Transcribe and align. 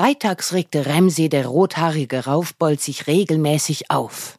Freitags 0.00 0.54
regte 0.54 0.86
Remse, 0.86 1.28
der 1.28 1.44
rothaarige 1.44 2.24
Raufbold, 2.24 2.80
sich 2.80 3.06
regelmäßig 3.06 3.90
auf. 3.90 4.38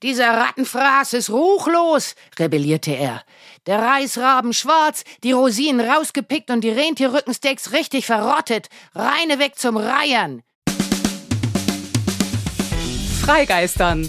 Dieser 0.00 0.28
Rattenfraß 0.28 1.14
ist 1.14 1.30
ruchlos, 1.30 2.14
rebellierte 2.38 2.92
er. 2.92 3.24
Der 3.66 3.80
Reisraben 3.82 4.52
schwarz, 4.52 5.02
die 5.24 5.32
Rosinen 5.32 5.84
rausgepickt 5.84 6.52
und 6.52 6.60
die 6.60 6.70
Rentierrückensteaks 6.70 7.72
richtig 7.72 8.06
verrottet. 8.06 8.68
Reine 8.94 9.40
weg 9.40 9.58
zum 9.58 9.76
Reiern. 9.76 10.44
Freigeistern, 13.22 14.08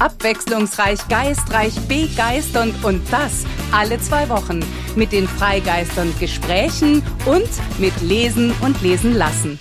Abwechslungsreich, 0.00 1.08
geistreich, 1.08 1.74
begeisternd 1.88 2.84
und 2.84 3.02
das 3.12 3.44
alle 3.72 3.98
zwei 4.00 4.28
Wochen 4.28 4.60
mit 4.94 5.10
den 5.10 5.26
Freigeistern 5.26 6.14
Gesprächen 6.20 7.02
und 7.26 7.48
mit 7.80 8.00
Lesen 8.00 8.54
und 8.60 8.80
Lesen 8.80 9.12
lassen. 9.12 9.58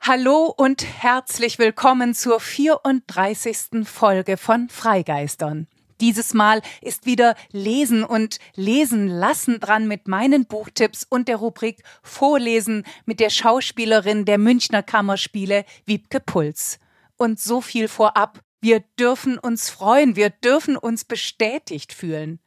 Hallo 0.00 0.52
und 0.56 0.84
herzlich 0.84 1.60
willkommen 1.60 2.14
zur 2.14 2.40
34. 2.40 3.84
Folge 3.84 4.36
von 4.36 4.68
Freigeistern. 4.68 5.68
Dieses 6.00 6.34
Mal 6.34 6.60
ist 6.80 7.06
wieder 7.06 7.36
Lesen 7.52 8.02
und 8.02 8.40
Lesen 8.56 9.06
lassen 9.06 9.60
dran 9.60 9.86
mit 9.86 10.08
meinen 10.08 10.46
Buchtipps 10.46 11.06
und 11.08 11.28
der 11.28 11.36
Rubrik 11.36 11.84
Vorlesen 12.02 12.84
mit 13.04 13.20
der 13.20 13.30
Schauspielerin 13.30 14.24
der 14.24 14.38
Münchner 14.38 14.82
Kammerspiele 14.82 15.64
Wiebke 15.86 16.18
Puls. 16.18 16.80
Und 17.16 17.38
so 17.38 17.60
viel 17.60 17.86
vorab. 17.86 18.40
Wir 18.64 18.78
dürfen 18.96 19.38
uns 19.38 19.70
freuen, 19.70 20.14
wir 20.14 20.30
dürfen 20.30 20.76
uns 20.76 21.04
bestätigt 21.04 21.92
fühlen. 21.92 22.38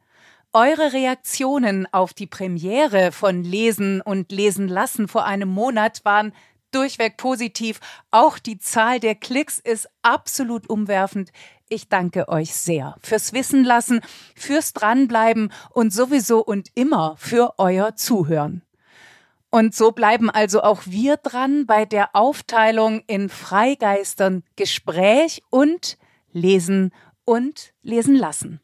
Eure 0.54 0.94
Reaktionen 0.94 1.86
auf 1.92 2.14
die 2.14 2.26
Premiere 2.26 3.12
von 3.12 3.44
Lesen 3.44 4.00
und 4.00 4.32
Lesen 4.32 4.66
lassen 4.66 5.08
vor 5.08 5.26
einem 5.26 5.50
Monat 5.50 6.06
waren 6.06 6.32
durchweg 6.70 7.18
positiv. 7.18 7.80
Auch 8.10 8.38
die 8.38 8.58
Zahl 8.58 8.98
der 8.98 9.14
Klicks 9.14 9.58
ist 9.58 9.90
absolut 10.00 10.70
umwerfend. 10.70 11.32
Ich 11.68 11.90
danke 11.90 12.28
euch 12.28 12.54
sehr 12.54 12.96
fürs 13.02 13.34
Wissen 13.34 13.62
lassen, 13.62 14.00
fürs 14.34 14.72
Dranbleiben 14.72 15.52
und 15.68 15.92
sowieso 15.92 16.42
und 16.42 16.70
immer 16.74 17.16
für 17.18 17.58
euer 17.58 17.94
Zuhören. 17.94 18.62
Und 19.50 19.74
so 19.74 19.92
bleiben 19.92 20.30
also 20.30 20.62
auch 20.62 20.80
wir 20.86 21.18
dran 21.18 21.66
bei 21.66 21.84
der 21.84 22.16
Aufteilung 22.16 23.02
in 23.06 23.28
Freigeistern 23.28 24.44
Gespräch 24.56 25.42
und 25.50 25.98
Lesen 26.36 26.92
und 27.24 27.72
Lesen 27.82 28.14
lassen. 28.14 28.60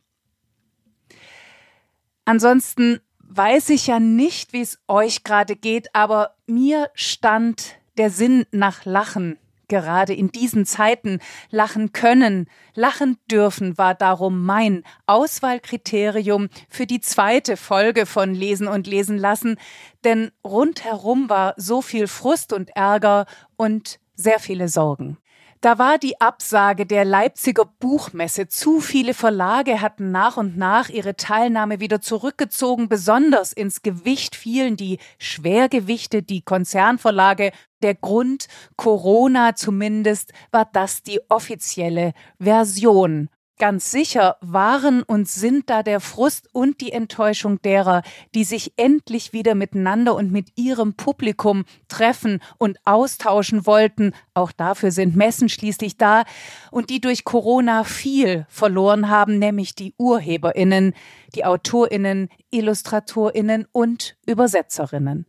Ansonsten 2.24 3.00
weiß 3.18 3.70
ich 3.70 3.86
ja 3.86 3.98
nicht, 3.98 4.52
wie 4.52 4.60
es 4.60 4.78
euch 4.88 5.24
gerade 5.24 5.56
geht, 5.56 5.94
aber 5.94 6.36
mir 6.46 6.90
stand 6.94 7.76
der 7.96 8.10
Sinn 8.10 8.44
nach 8.52 8.84
Lachen 8.84 9.38
gerade 9.68 10.12
in 10.12 10.28
diesen 10.28 10.66
Zeiten 10.66 11.18
lachen 11.48 11.92
können, 11.92 12.46
lachen 12.74 13.16
dürfen, 13.30 13.78
war 13.78 13.94
darum 13.94 14.44
mein 14.44 14.84
Auswahlkriterium 15.06 16.50
für 16.68 16.84
die 16.84 17.00
zweite 17.00 17.56
Folge 17.56 18.04
von 18.04 18.34
Lesen 18.34 18.68
und 18.68 18.86
Lesen 18.86 19.16
lassen, 19.16 19.56
denn 20.04 20.30
rundherum 20.44 21.30
war 21.30 21.54
so 21.56 21.80
viel 21.80 22.06
Frust 22.06 22.52
und 22.52 22.68
Ärger 22.76 23.24
und 23.56 23.98
sehr 24.14 24.40
viele 24.40 24.68
Sorgen. 24.68 25.16
Da 25.62 25.78
war 25.78 25.96
die 25.96 26.20
Absage 26.20 26.86
der 26.86 27.04
Leipziger 27.04 27.64
Buchmesse. 27.64 28.48
Zu 28.48 28.80
viele 28.80 29.14
Verlage 29.14 29.80
hatten 29.80 30.10
nach 30.10 30.36
und 30.36 30.56
nach 30.58 30.88
ihre 30.88 31.14
Teilnahme 31.14 31.78
wieder 31.78 32.00
zurückgezogen. 32.00 32.88
Besonders 32.88 33.52
ins 33.52 33.82
Gewicht 33.82 34.34
fielen 34.34 34.76
die 34.76 34.98
Schwergewichte, 35.18 36.24
die 36.24 36.42
Konzernverlage. 36.42 37.52
Der 37.80 37.94
Grund 37.94 38.48
Corona 38.74 39.54
zumindest 39.54 40.32
war 40.50 40.68
das 40.72 41.04
die 41.04 41.20
offizielle 41.28 42.12
Version. 42.40 43.28
Ganz 43.62 43.92
sicher 43.92 44.38
waren 44.40 45.04
und 45.04 45.28
sind 45.28 45.70
da 45.70 45.84
der 45.84 46.00
Frust 46.00 46.48
und 46.52 46.80
die 46.80 46.90
Enttäuschung 46.90 47.62
derer, 47.62 48.02
die 48.34 48.42
sich 48.42 48.72
endlich 48.76 49.32
wieder 49.32 49.54
miteinander 49.54 50.16
und 50.16 50.32
mit 50.32 50.48
ihrem 50.56 50.94
Publikum 50.94 51.64
treffen 51.86 52.40
und 52.58 52.78
austauschen 52.84 53.64
wollten. 53.64 54.14
Auch 54.34 54.50
dafür 54.50 54.90
sind 54.90 55.14
Messen 55.14 55.48
schließlich 55.48 55.96
da 55.96 56.24
und 56.72 56.90
die 56.90 57.00
durch 57.00 57.22
Corona 57.22 57.84
viel 57.84 58.46
verloren 58.48 59.08
haben, 59.08 59.38
nämlich 59.38 59.76
die 59.76 59.94
Urheberinnen, 59.96 60.92
die 61.36 61.44
Autorinnen, 61.44 62.30
Illustratorinnen 62.50 63.68
und 63.70 64.16
Übersetzerinnen. 64.26 65.26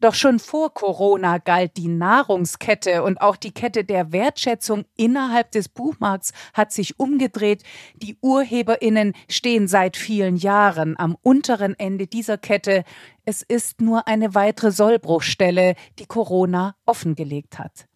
Doch 0.00 0.14
schon 0.14 0.38
vor 0.38 0.72
Corona 0.72 1.38
galt 1.38 1.76
die 1.76 1.88
Nahrungskette 1.88 3.02
und 3.02 3.20
auch 3.20 3.34
die 3.34 3.50
Kette 3.50 3.82
der 3.84 4.12
Wertschätzung 4.12 4.84
innerhalb 4.96 5.50
des 5.50 5.68
Buchmarkts 5.68 6.32
hat 6.54 6.70
sich 6.72 7.00
umgedreht. 7.00 7.64
Die 7.96 8.16
Urheberinnen 8.20 9.14
stehen 9.28 9.66
seit 9.66 9.96
vielen 9.96 10.36
Jahren 10.36 10.96
am 10.96 11.16
unteren 11.22 11.76
Ende 11.76 12.06
dieser 12.06 12.38
Kette. 12.38 12.84
Es 13.24 13.42
ist 13.42 13.80
nur 13.80 14.06
eine 14.06 14.36
weitere 14.36 14.70
Sollbruchstelle, 14.70 15.74
die 15.98 16.06
Corona 16.06 16.76
offengelegt 16.86 17.58
hat. 17.58 17.88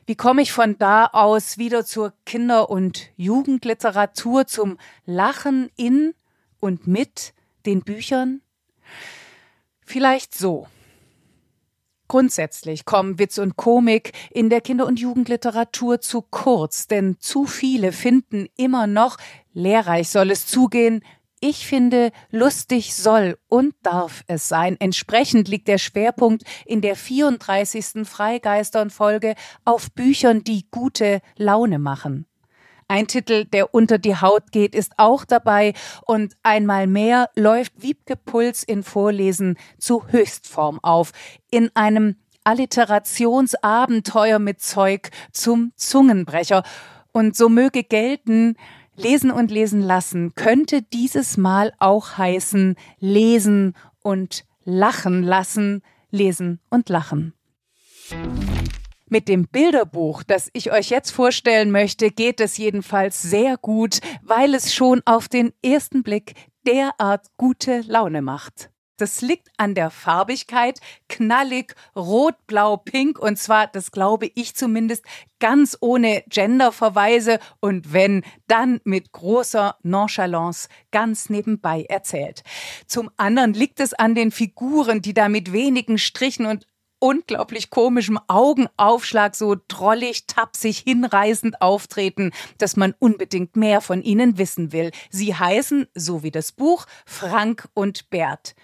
Wie 0.05 0.15
komme 0.15 0.41
ich 0.41 0.51
von 0.51 0.77
da 0.77 1.05
aus 1.05 1.57
wieder 1.57 1.85
zur 1.85 2.13
Kinder- 2.25 2.69
und 2.69 3.11
Jugendliteratur, 3.15 4.47
zum 4.47 4.77
Lachen 5.05 5.69
in 5.77 6.13
und 6.59 6.87
mit 6.87 7.33
den 7.65 7.83
Büchern? 7.83 8.41
Vielleicht 9.85 10.33
so. 10.33 10.67
Grundsätzlich 12.07 12.85
kommen 12.85 13.17
Witz 13.17 13.37
und 13.37 13.55
Komik 13.55 14.11
in 14.29 14.49
der 14.49 14.61
Kinder- 14.61 14.85
und 14.85 14.99
Jugendliteratur 14.99 15.99
zu 15.99 16.21
kurz, 16.21 16.87
denn 16.87 17.17
zu 17.19 17.45
viele 17.45 17.91
finden 17.91 18.47
immer 18.55 18.87
noch, 18.87 19.17
lehrreich 19.53 20.09
soll 20.09 20.29
es 20.29 20.45
zugehen, 20.45 21.03
ich 21.45 21.67
finde, 21.67 22.11
lustig 22.29 22.95
soll 22.95 23.37
und 23.49 23.75
darf 23.83 24.23
es 24.27 24.47
sein. 24.47 24.77
Entsprechend 24.79 25.49
liegt 25.49 25.67
der 25.67 25.77
Schwerpunkt 25.77 26.43
in 26.65 26.79
der 26.79 26.95
34. 26.95 28.07
Freigeistern-Folge 28.07 29.35
auf 29.65 29.91
Büchern, 29.91 30.45
die 30.45 30.67
gute 30.71 31.19
Laune 31.35 31.79
machen. 31.79 32.27
Ein 32.93 33.07
Titel, 33.07 33.45
der 33.45 33.73
unter 33.73 33.97
die 33.97 34.17
Haut 34.17 34.51
geht, 34.51 34.75
ist 34.75 34.91
auch 34.97 35.25
dabei 35.25 35.73
und 36.05 36.35
einmal 36.43 36.85
mehr 36.85 37.31
läuft 37.33 37.81
Wiebke 37.81 38.15
Puls 38.15 38.61
in 38.61 38.83
Vorlesen 38.83 39.57
zu 39.79 40.05
Höchstform 40.09 40.79
auf. 40.83 41.11
In 41.49 41.75
einem 41.75 42.17
Alliterationsabenteuer 42.43 44.37
mit 44.37 44.61
Zeug 44.61 45.09
zum 45.31 45.71
Zungenbrecher. 45.75 46.61
Und 47.11 47.35
so 47.35 47.49
möge 47.49 47.81
gelten, 47.83 48.57
lesen 48.95 49.31
und 49.31 49.49
lesen 49.49 49.81
lassen 49.81 50.35
könnte 50.35 50.83
dieses 50.83 51.35
Mal 51.35 51.73
auch 51.79 52.19
heißen 52.19 52.75
lesen 52.99 53.73
und 54.03 54.45
lachen 54.65 55.23
lassen, 55.23 55.81
lesen 56.11 56.59
und 56.69 56.89
lachen. 56.89 57.33
Mit 59.13 59.27
dem 59.27 59.47
Bilderbuch, 59.47 60.23
das 60.23 60.49
ich 60.53 60.71
euch 60.71 60.89
jetzt 60.89 61.11
vorstellen 61.11 61.69
möchte, 61.69 62.09
geht 62.09 62.39
es 62.39 62.57
jedenfalls 62.57 63.21
sehr 63.21 63.57
gut, 63.57 63.99
weil 64.23 64.55
es 64.55 64.73
schon 64.73 65.03
auf 65.05 65.29
den 65.29 65.53
ersten 65.63 66.01
Blick 66.01 66.33
derart 66.65 67.27
gute 67.37 67.81
Laune 67.81 68.23
macht. 68.23 68.71
Das 68.97 69.21
liegt 69.21 69.49
an 69.57 69.75
der 69.75 69.91
Farbigkeit, 69.91 70.79
knallig, 71.09 71.75
rot, 71.95 72.35
blau, 72.47 72.77
pink 72.77 73.19
und 73.19 73.37
zwar, 73.37 73.67
das 73.67 73.91
glaube 73.91 74.31
ich 74.33 74.55
zumindest, 74.55 75.05
ganz 75.39 75.77
ohne 75.79 76.23
Genderverweise 76.27 77.37
und 77.59 77.93
wenn, 77.93 78.23
dann 78.47 78.81
mit 78.83 79.11
großer 79.11 79.77
Nonchalance 79.83 80.69
ganz 80.89 81.29
nebenbei 81.29 81.85
erzählt. 81.87 82.43
Zum 82.87 83.11
anderen 83.17 83.53
liegt 83.53 83.79
es 83.79 83.93
an 83.93 84.15
den 84.15 84.31
Figuren, 84.31 85.03
die 85.03 85.13
da 85.13 85.29
mit 85.29 85.53
wenigen 85.53 85.99
Strichen 85.99 86.47
und 86.47 86.67
unglaublich 87.03 87.69
komischem 87.69 88.17
Augenaufschlag 88.27 89.35
so 89.35 89.57
drollig, 89.67 90.25
tapsig, 90.25 90.77
hinreißend 90.77 91.61
auftreten, 91.61 92.31
dass 92.59 92.77
man 92.77 92.95
unbedingt 92.97 93.57
mehr 93.57 93.81
von 93.81 94.01
ihnen 94.01 94.37
wissen 94.37 94.71
will. 94.71 94.91
Sie 95.09 95.35
heißen, 95.35 95.87
so 95.93 96.23
wie 96.23 96.31
das 96.31 96.53
Buch, 96.53 96.85
Frank 97.05 97.67
und 97.73 98.09
Bert. 98.09 98.55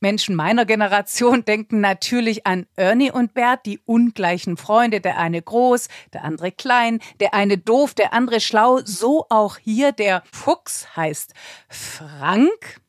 Menschen 0.00 0.36
meiner 0.36 0.66
Generation 0.66 1.44
denken 1.46 1.80
natürlich 1.80 2.46
an 2.46 2.66
Ernie 2.76 3.10
und 3.10 3.32
Bert, 3.32 3.64
die 3.64 3.80
ungleichen 3.86 4.58
Freunde, 4.58 5.00
der 5.00 5.16
eine 5.16 5.40
groß, 5.40 5.88
der 6.12 6.24
andere 6.24 6.52
klein, 6.52 7.00
der 7.20 7.32
eine 7.32 7.56
doof, 7.56 7.94
der 7.94 8.12
andere 8.12 8.40
schlau, 8.40 8.80
so 8.84 9.24
auch 9.30 9.56
hier 9.56 9.92
der 9.92 10.22
Fuchs 10.30 10.94
heißt 10.94 11.32
Frank. 11.70 12.82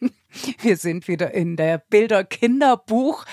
Wir 0.60 0.76
sind 0.78 1.08
wieder 1.08 1.32
in 1.34 1.56
der 1.56 1.78
Bilder-Kinderbuch. 1.78 3.26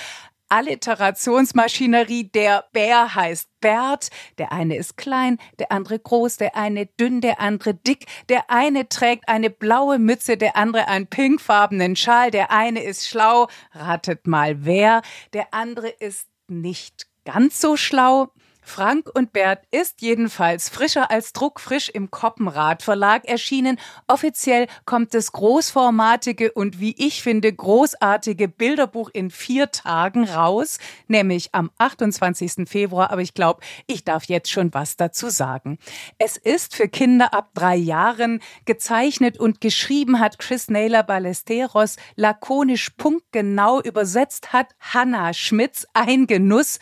Alliterationsmaschinerie. 0.50 2.30
Der 2.32 2.66
Bär 2.74 3.16
heißt 3.16 3.50
Bert, 3.60 4.10
der 4.38 4.52
eine 4.52 4.76
ist 4.76 4.98
klein, 4.98 5.38
der 5.60 5.72
andere 5.72 6.00
groß, 6.00 6.38
der 6.38 6.56
eine 6.56 6.86
dünn, 6.86 7.22
der 7.22 7.40
andere 7.40 7.74
dick, 7.74 8.06
der 8.30 8.50
eine 8.50 8.90
trägt 8.90 9.28
eine 9.30 9.50
blaue 9.50 10.00
Mütze, 10.00 10.38
der 10.38 10.56
andere 10.56 10.88
einen 10.88 11.08
pinkfarbenen 11.08 11.96
Schal, 11.96 12.32
der 12.32 12.52
eine 12.52 12.84
ist 12.84 13.08
schlau, 13.08 13.48
ratet 13.72 14.28
mal 14.28 14.66
wer, 14.66 15.02
der 15.34 15.54
andere 15.54 15.90
ist 15.90 16.28
nicht 16.48 17.08
ganz 17.26 17.60
so 17.62 17.78
schlau. 17.78 18.30
Frank 18.64 19.10
und 19.14 19.34
Bert 19.34 19.66
ist 19.72 20.02
jedenfalls 20.02 20.70
frischer 20.70 21.12
als 21.12 21.34
druckfrisch 21.34 21.90
im 21.90 22.10
Koppenrad 22.12 22.82
Verlag 22.82 23.26
erschienen. 23.26 23.78
Offiziell 24.08 24.68
kommt 24.86 25.14
das 25.14 25.32
großformatige 25.32 26.52
und 26.54 26.80
wie 26.80 26.96
ich 26.98 27.22
finde 27.22 27.52
großartige 27.52 28.48
Bilderbuch 28.48 29.10
in 29.14 29.30
vier 29.30 29.72
Tagen 29.72 30.24
raus, 30.24 30.80
nämlich 31.08 31.50
am 31.54 31.72
28. 31.78 32.68
Februar. 32.68 33.12
Aber 33.12 33.22
ich 33.22 33.34
glaube, 33.34 33.62
ich 33.88 34.04
darf 34.04 34.26
jetzt 34.26 34.50
schon 34.50 34.74
was 34.74 34.96
dazu 34.96 35.30
sagen. 35.30 35.78
Es 36.18 36.38
ist 36.38 36.76
für 36.76 36.88
Kinder 36.88 37.34
ab 37.34 37.52
drei 37.54 37.76
Jahren 37.76 38.42
gezeichnet 38.66 39.38
und 39.38 39.62
geschrieben 39.62 40.20
hat 40.20 40.40
Chris 40.40 40.70
Naylor 40.70 41.04
Ballesteros, 41.04 41.98
lakonisch 42.16 42.90
punktgenau 42.92 43.82
übersetzt 43.82 44.54
hat 44.54 44.68
Hannah 44.80 45.34
Schmitz, 45.34 45.86
ein 45.94 46.28
Genuss 46.28 46.80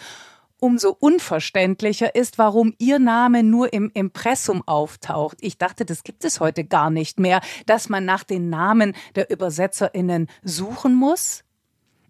umso 0.62 0.96
unverständlicher 0.98 2.16
ist, 2.16 2.38
warum 2.38 2.74
Ihr 2.78 3.00
Name 3.00 3.44
nur 3.44 3.74
im 3.74 3.92
Impressum 3.94 4.64
auftaucht. 4.66 5.40
Ich 5.42 5.58
dachte, 5.58 5.84
das 5.84 6.04
gibt 6.04 6.24
es 6.24 6.40
heute 6.40 6.64
gar 6.64 6.90
nicht 6.90 7.20
mehr, 7.20 7.42
dass 7.66 7.90
man 7.90 8.06
nach 8.06 8.24
den 8.24 8.50
Namen 8.50 8.96
der 9.16 9.30
Übersetzerinnen 9.30 10.30
suchen 10.44 10.96
muss. 10.96 11.44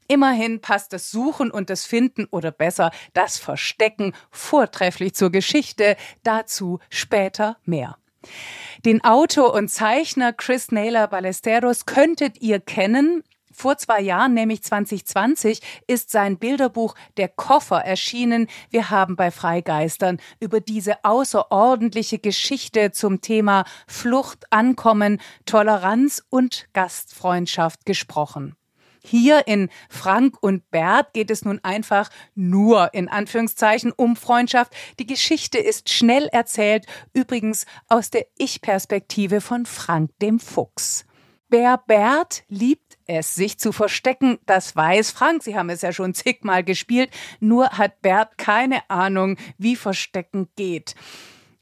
Immerhin 0.08 0.60
passt 0.60 0.92
das 0.92 1.10
Suchen 1.10 1.50
und 1.50 1.70
das 1.70 1.86
Finden 1.86 2.26
oder 2.26 2.52
besser 2.52 2.92
das 3.14 3.38
Verstecken 3.38 4.14
vortrefflich 4.30 5.16
zur 5.16 5.32
Geschichte, 5.32 5.96
dazu 6.24 6.80
später 6.90 7.58
mehr. 7.64 7.98
Den 8.86 9.04
Autor 9.04 9.54
und 9.54 9.70
Zeichner 9.70 10.34
Chris 10.34 10.72
Naylor 10.72 11.08
Ballesteros 11.08 11.86
könntet 11.86 12.42
ihr 12.42 12.60
kennen. 12.60 13.24
Vor 13.52 13.78
zwei 13.78 14.02
Jahren, 14.02 14.34
nämlich 14.34 14.64
2020, 14.64 15.62
ist 15.88 16.10
sein 16.10 16.38
Bilderbuch 16.38 16.96
Der 17.18 17.28
Koffer 17.28 17.80
erschienen. 17.80 18.48
Wir 18.70 18.90
haben 18.90 19.16
bei 19.16 19.32
Freigeistern 19.32 20.20
über 20.40 20.60
diese 20.60 21.04
außerordentliche 21.04 22.20
Geschichte 22.20 22.92
zum 22.92 23.22
Thema 23.22 23.66
Flucht, 23.88 24.46
Ankommen, 24.52 25.20
Toleranz 25.46 26.24
und 26.30 26.68
Gastfreundschaft 26.74 27.86
gesprochen. 27.86 28.56
Hier 29.04 29.48
in 29.48 29.70
Frank 29.90 30.38
und 30.42 30.70
Bert 30.70 31.14
geht 31.14 31.32
es 31.32 31.44
nun 31.44 31.60
einfach 31.64 32.10
nur 32.36 32.94
in 32.94 33.10
Anführungszeichen 33.10 33.92
um 33.92 34.16
Freundschaft. 34.16 34.74
Die 35.00 35.08
Geschichte 35.08 35.58
ist 35.58 35.90
schnell 35.90 36.28
erzählt, 36.28 36.86
übrigens 37.14 37.66
aus 37.88 38.12
der 38.12 38.28
Ich-Perspektive 38.38 39.42
von 39.42 39.66
Frank 39.66 40.12
dem 40.22 40.40
Fuchs. 40.40 41.06
Bär 41.50 41.82
Bert 41.86 42.44
liebt 42.48 42.91
es, 43.08 43.36
sich 43.36 43.60
zu 43.60 43.72
verstecken, 43.72 44.40
das 44.46 44.76
weiß 44.76 45.12
Frank. 45.12 45.44
Sie 45.44 45.56
haben 45.56 45.70
es 45.70 45.82
ja 45.82 45.92
schon 45.94 46.14
zigmal 46.14 46.64
gespielt. 46.64 47.10
Nur 47.40 47.70
hat 47.72 48.02
Bert 48.02 48.38
keine 48.38 48.90
Ahnung, 48.90 49.38
wie 49.58 49.76
Verstecken 49.76 50.50
geht. 50.56 50.96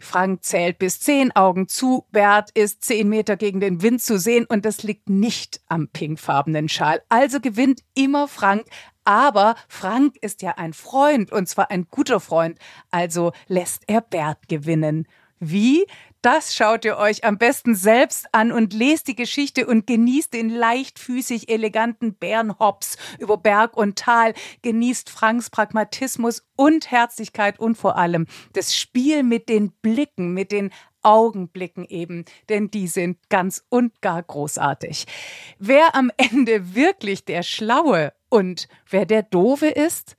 Frank 0.02 0.44
zählt 0.44 0.80
bis 0.80 1.02
zehn, 1.02 1.36
Augen 1.36 1.68
zu. 1.68 2.06
Bert 2.12 2.52
ist 2.52 2.84
zehn 2.84 3.10
Meter 3.10 3.36
gegen 3.36 3.60
den 3.60 3.82
Wind 3.82 4.02
zu 4.02 4.18
sehen 4.18 4.46
und 4.46 4.66
das 4.66 4.84
liegt 4.84 5.10
nicht 5.10 5.60
am 5.68 5.90
pinkfarbenen 5.90 6.70
Schal. 6.70 7.02
Also 7.10 7.40
gewinnt 7.42 7.82
immer 7.96 8.28
Frank. 8.28 8.66
Aber 9.04 9.56
Frank 9.68 10.16
ist 10.22 10.42
ja 10.42 10.52
ein 10.58 10.74
Freund 10.74 11.32
und 11.32 11.50
zwar 11.50 11.72
ein 11.72 11.88
guter 11.90 12.20
Freund. 12.20 12.60
Also 12.92 13.34
lässt 13.48 13.84
er 13.88 14.02
Bert 14.02 14.48
gewinnen. 14.48 15.08
Wie? 15.40 15.86
Das 16.22 16.54
schaut 16.54 16.84
ihr 16.84 16.98
euch 16.98 17.24
am 17.24 17.38
besten 17.38 17.76
selbst 17.76 18.28
an 18.34 18.52
und 18.52 18.74
lest 18.74 19.08
die 19.08 19.16
Geschichte 19.16 19.66
und 19.66 19.88
genießt 19.88 20.34
den 20.34 20.50
leichtfüßig 20.50 21.48
eleganten 21.48 22.14
Bärenhops 22.14 22.98
über 23.20 23.38
Berg 23.38 23.78
und 23.78 23.98
Tal, 23.98 24.34
genießt 24.62 25.10
Franks 25.10 25.50
Pragmatismus 25.50 26.44
und 26.58 26.92
Herzlichkeit 26.92 27.58
und 27.58 27.76
vor 27.76 27.96
allem 27.96 28.28
das 28.52 28.76
Spiel 28.76 29.24
mit 29.24 29.48
den 29.48 29.72
Blicken, 29.82 30.34
mit 30.34 30.52
den 30.52 30.72
Augenblicken 31.04 31.86
eben, 31.86 32.26
denn 32.50 32.70
die 32.70 32.88
sind 32.88 33.18
ganz 33.30 33.64
und 33.70 34.02
gar 34.02 34.22
großartig. 34.22 35.06
Wer 35.58 35.96
am 35.96 36.12
Ende 36.18 36.76
wirklich 36.76 37.24
der 37.24 37.44
Schlaue 37.44 38.12
und 38.28 38.68
wer 38.90 39.06
der 39.06 39.24
Doofe 39.24 39.68
ist, 39.68 40.18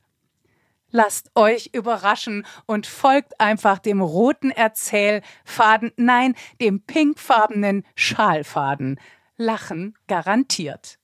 Lasst 0.92 1.30
euch 1.36 1.70
überraschen 1.72 2.44
und 2.66 2.86
folgt 2.86 3.40
einfach 3.40 3.78
dem 3.78 4.00
roten 4.00 4.50
Erzählfaden, 4.50 5.92
nein, 5.96 6.34
dem 6.60 6.82
pinkfarbenen 6.82 7.84
Schalfaden. 7.94 8.98
Lachen 9.36 9.94
garantiert. 10.06 10.98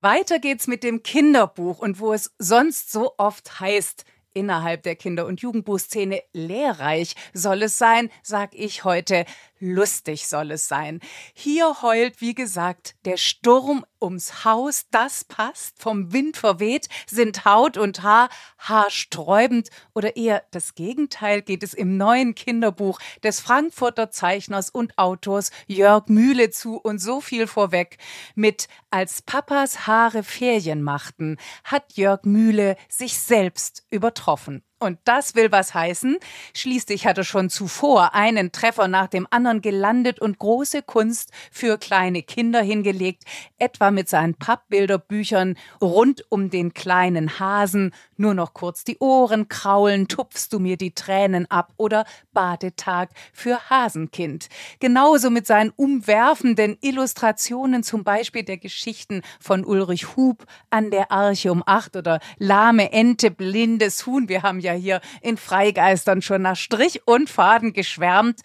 Weiter 0.00 0.38
geht's 0.38 0.66
mit 0.66 0.82
dem 0.82 1.02
Kinderbuch 1.02 1.78
und 1.78 2.00
wo 2.00 2.12
es 2.12 2.32
sonst 2.38 2.90
so 2.90 3.14
oft 3.18 3.60
heißt, 3.60 4.04
innerhalb 4.34 4.82
der 4.82 4.96
Kinder- 4.96 5.26
und 5.26 5.40
Jugendbuchszene 5.40 6.22
lehrreich 6.32 7.14
soll 7.34 7.62
es 7.62 7.78
sein, 7.78 8.10
sag 8.22 8.54
ich 8.54 8.84
heute, 8.84 9.24
lustig 9.60 10.26
soll 10.26 10.52
es 10.52 10.66
sein. 10.66 11.00
Hier 11.34 11.82
heult, 11.82 12.20
wie 12.20 12.34
gesagt, 12.34 12.96
der 13.04 13.16
Sturm 13.16 13.84
ums 14.02 14.44
Haus, 14.44 14.86
das 14.90 15.24
passt, 15.24 15.80
vom 15.80 16.12
Wind 16.12 16.36
verweht, 16.36 16.88
sind 17.06 17.44
Haut 17.44 17.78
und 17.78 18.02
Haar 18.02 18.28
haarsträubend 18.58 19.70
oder 19.94 20.16
eher 20.16 20.42
das 20.50 20.74
Gegenteil 20.74 21.42
geht 21.42 21.62
es 21.62 21.74
im 21.74 21.96
neuen 21.96 22.34
Kinderbuch 22.34 22.98
des 23.22 23.40
Frankfurter 23.40 24.10
Zeichners 24.10 24.70
und 24.70 24.98
Autors 24.98 25.50
Jörg 25.66 26.08
Mühle 26.08 26.50
zu 26.50 26.76
und 26.76 26.98
so 26.98 27.20
viel 27.20 27.46
vorweg. 27.46 27.98
Mit 28.34 28.68
Als 28.90 29.22
Papas 29.22 29.86
Haare 29.86 30.22
Ferien 30.22 30.82
machten, 30.82 31.38
hat 31.64 31.92
Jörg 31.94 32.24
Mühle 32.24 32.76
sich 32.88 33.18
selbst 33.18 33.86
übertroffen. 33.90 34.62
Und 34.82 34.98
das 35.04 35.36
will 35.36 35.52
was 35.52 35.74
heißen. 35.74 36.16
Schließlich 36.54 37.06
hat 37.06 37.16
er 37.16 37.24
schon 37.24 37.50
zuvor 37.50 38.14
einen 38.14 38.50
Treffer 38.50 38.88
nach 38.88 39.06
dem 39.06 39.28
anderen 39.30 39.62
gelandet 39.62 40.18
und 40.18 40.40
große 40.40 40.82
Kunst 40.82 41.30
für 41.52 41.78
kleine 41.78 42.22
Kinder 42.22 42.60
hingelegt, 42.60 43.22
etwa 43.58 43.92
mit 43.92 44.08
seinen 44.08 44.34
Pappbilderbüchern 44.34 45.56
rund 45.80 46.24
um 46.30 46.50
den 46.50 46.74
kleinen 46.74 47.38
Hasen, 47.38 47.92
nur 48.16 48.34
noch 48.34 48.54
kurz 48.54 48.82
die 48.82 48.98
Ohren 48.98 49.48
kraulen, 49.48 50.08
tupfst 50.08 50.48
du 50.52 50.58
mir 50.58 50.76
die 50.76 50.94
Tränen 50.94 51.50
ab 51.50 51.72
oder 51.76 52.04
Badetag 52.32 53.10
für 53.32 53.70
Hasenkind. 53.70 54.48
Genauso 54.80 55.30
mit 55.30 55.46
seinen 55.46 55.70
umwerfenden 55.70 56.76
Illustrationen, 56.80 57.82
zum 57.82 58.04
Beispiel 58.04 58.42
der 58.42 58.58
Geschichten 58.58 59.22
von 59.40 59.64
Ulrich 59.64 60.16
Hub 60.16 60.44
an 60.70 60.90
der 60.90 61.12
Arche 61.12 61.52
um 61.52 61.62
acht 61.66 61.96
oder 61.96 62.20
lahme 62.38 62.92
Ente, 62.92 63.30
blindes 63.30 64.06
Huhn. 64.06 64.28
Wir 64.28 64.42
haben 64.42 64.60
ja 64.60 64.71
hier 64.72 65.00
in 65.20 65.36
Freigeistern 65.36 66.22
schon 66.22 66.42
nach 66.42 66.56
Strich 66.56 67.06
und 67.06 67.30
Faden 67.30 67.72
geschwärmt. 67.72 68.40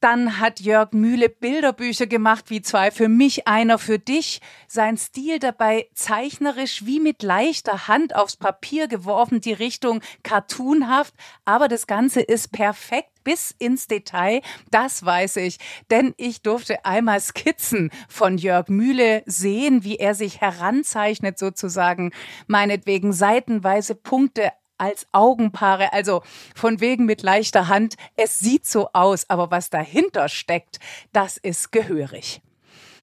Dann 0.00 0.38
hat 0.38 0.60
Jörg 0.60 0.92
Mühle 0.92 1.28
Bilderbücher 1.28 2.06
gemacht, 2.06 2.50
wie 2.50 2.62
zwei 2.62 2.92
für 2.92 3.08
mich, 3.08 3.48
einer 3.48 3.78
für 3.78 3.98
dich. 3.98 4.40
Sein 4.68 4.96
Stil 4.96 5.40
dabei 5.40 5.88
zeichnerisch 5.92 6.86
wie 6.86 7.00
mit 7.00 7.24
leichter 7.24 7.88
Hand 7.88 8.14
aufs 8.14 8.36
Papier 8.36 8.86
geworfen, 8.86 9.40
die 9.40 9.52
Richtung 9.52 10.00
cartoonhaft. 10.22 11.14
Aber 11.44 11.66
das 11.66 11.88
Ganze 11.88 12.20
ist 12.20 12.52
perfekt 12.52 13.10
bis 13.24 13.54
ins 13.58 13.88
Detail. 13.88 14.40
Das 14.70 15.04
weiß 15.04 15.36
ich, 15.36 15.58
denn 15.90 16.14
ich 16.16 16.42
durfte 16.42 16.84
einmal 16.84 17.20
Skizzen 17.20 17.90
von 18.08 18.38
Jörg 18.38 18.68
Mühle 18.68 19.24
sehen, 19.26 19.82
wie 19.82 19.96
er 19.96 20.14
sich 20.14 20.40
heranzeichnet 20.40 21.38
sozusagen, 21.38 22.12
meinetwegen 22.46 23.12
seitenweise 23.12 23.96
Punkte 23.96 24.52
als 24.78 25.06
Augenpaare, 25.12 25.92
also 25.92 26.22
von 26.54 26.80
wegen 26.80 27.04
mit 27.04 27.22
leichter 27.22 27.68
Hand. 27.68 27.96
Es 28.16 28.38
sieht 28.38 28.66
so 28.66 28.88
aus, 28.92 29.28
aber 29.28 29.50
was 29.50 29.70
dahinter 29.70 30.28
steckt, 30.28 30.78
das 31.12 31.36
ist 31.36 31.72
gehörig. 31.72 32.40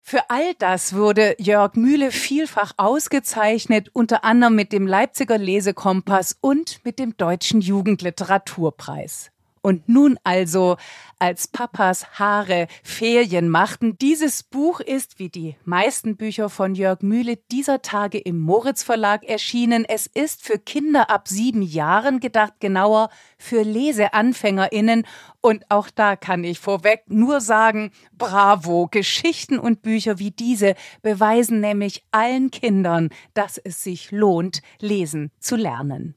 Für 0.08 0.30
all 0.30 0.54
das 0.60 0.94
wurde 0.94 1.36
Jörg 1.40 1.74
Mühle 1.74 2.12
vielfach 2.12 2.74
ausgezeichnet, 2.78 3.90
unter 3.92 4.24
anderem 4.24 4.54
mit 4.54 4.72
dem 4.72 4.86
Leipziger 4.86 5.40
Lesekompass 5.40 6.38
und 6.42 6.80
mit 6.84 7.00
dem 7.00 7.18
Deutschen 7.18 7.60
Jugendliteraturpreis. 7.60 9.32
Und 9.66 9.90
nun 9.90 10.20
also, 10.24 10.78
als 11.18 11.48
Papas 11.48 12.20
Haare 12.20 12.68
Ferien 12.84 13.50
machten, 13.50 13.98
dieses 13.98 14.44
Buch 14.44 14.80
ist, 14.80 15.18
wie 15.18 15.30
die 15.30 15.56
meisten 15.66 16.18
Bücher 16.18 16.50
von 16.50 16.76
Jörg 16.76 17.02
Mühle, 17.02 17.38
dieser 17.52 17.82
Tage 17.82 18.20
im 18.20 18.40
Moritz 18.40 18.84
Verlag 18.84 19.24
erschienen. 19.24 19.84
Es 19.84 20.06
ist 20.06 20.44
für 20.44 20.60
Kinder 20.60 21.10
ab 21.10 21.28
sieben 21.28 21.64
Jahren 21.64 22.20
gedacht, 22.20 22.54
genauer 22.60 23.10
für 23.40 23.64
LeseanfängerInnen. 23.64 25.08
Und 25.42 25.66
auch 25.70 25.90
da 25.90 26.16
kann 26.16 26.44
ich 26.44 26.60
vorweg 26.60 27.06
nur 27.08 27.42
sagen, 27.42 27.90
bravo, 28.16 28.88
Geschichten 28.92 29.58
und 29.58 29.82
Bücher 29.82 30.20
wie 30.20 30.30
diese 30.30 30.76
beweisen 31.02 31.60
nämlich 31.60 32.06
allen 32.12 32.52
Kindern, 32.52 33.10
dass 33.34 33.58
es 33.58 33.82
sich 33.82 34.12
lohnt, 34.12 34.62
lesen 34.80 35.32
zu 35.40 35.56
lernen. 35.56 36.14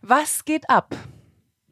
Was 0.00 0.46
geht 0.46 0.70
ab? 0.70 0.96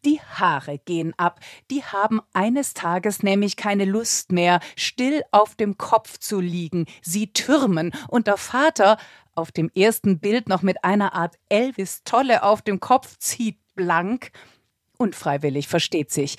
Die 0.09 0.23
Haare 0.23 0.79
gehen 0.79 1.13
ab. 1.19 1.39
Die 1.71 1.85
haben 1.85 2.23
eines 2.33 2.73
Tages 2.73 3.23
nämlich 3.23 3.59
keine 3.59 3.85
Lust 3.85 4.33
mehr, 4.33 4.61
still 4.75 5.23
auf 5.33 5.55
dem 5.55 5.77
Kopf 5.77 6.17
zu 6.17 6.41
liegen. 6.41 6.87
Sie 7.03 7.35
türmen. 7.35 7.93
Und 8.09 8.27
der 8.27 8.39
Vater, 8.39 8.97
auf 9.35 9.53
dem 9.53 9.71
ersten 9.75 10.19
Bild 10.19 10.49
noch 10.49 10.63
mit 10.63 10.83
einer 10.83 11.13
Art 11.13 11.35
Elvis-Tolle 11.51 12.43
auf 12.43 12.63
dem 12.63 12.81
Kopf, 12.81 13.19
zieht 13.19 13.59
blank. 13.75 14.31
Unfreiwillig, 14.97 15.69
versteht 15.69 16.11
sich. 16.11 16.39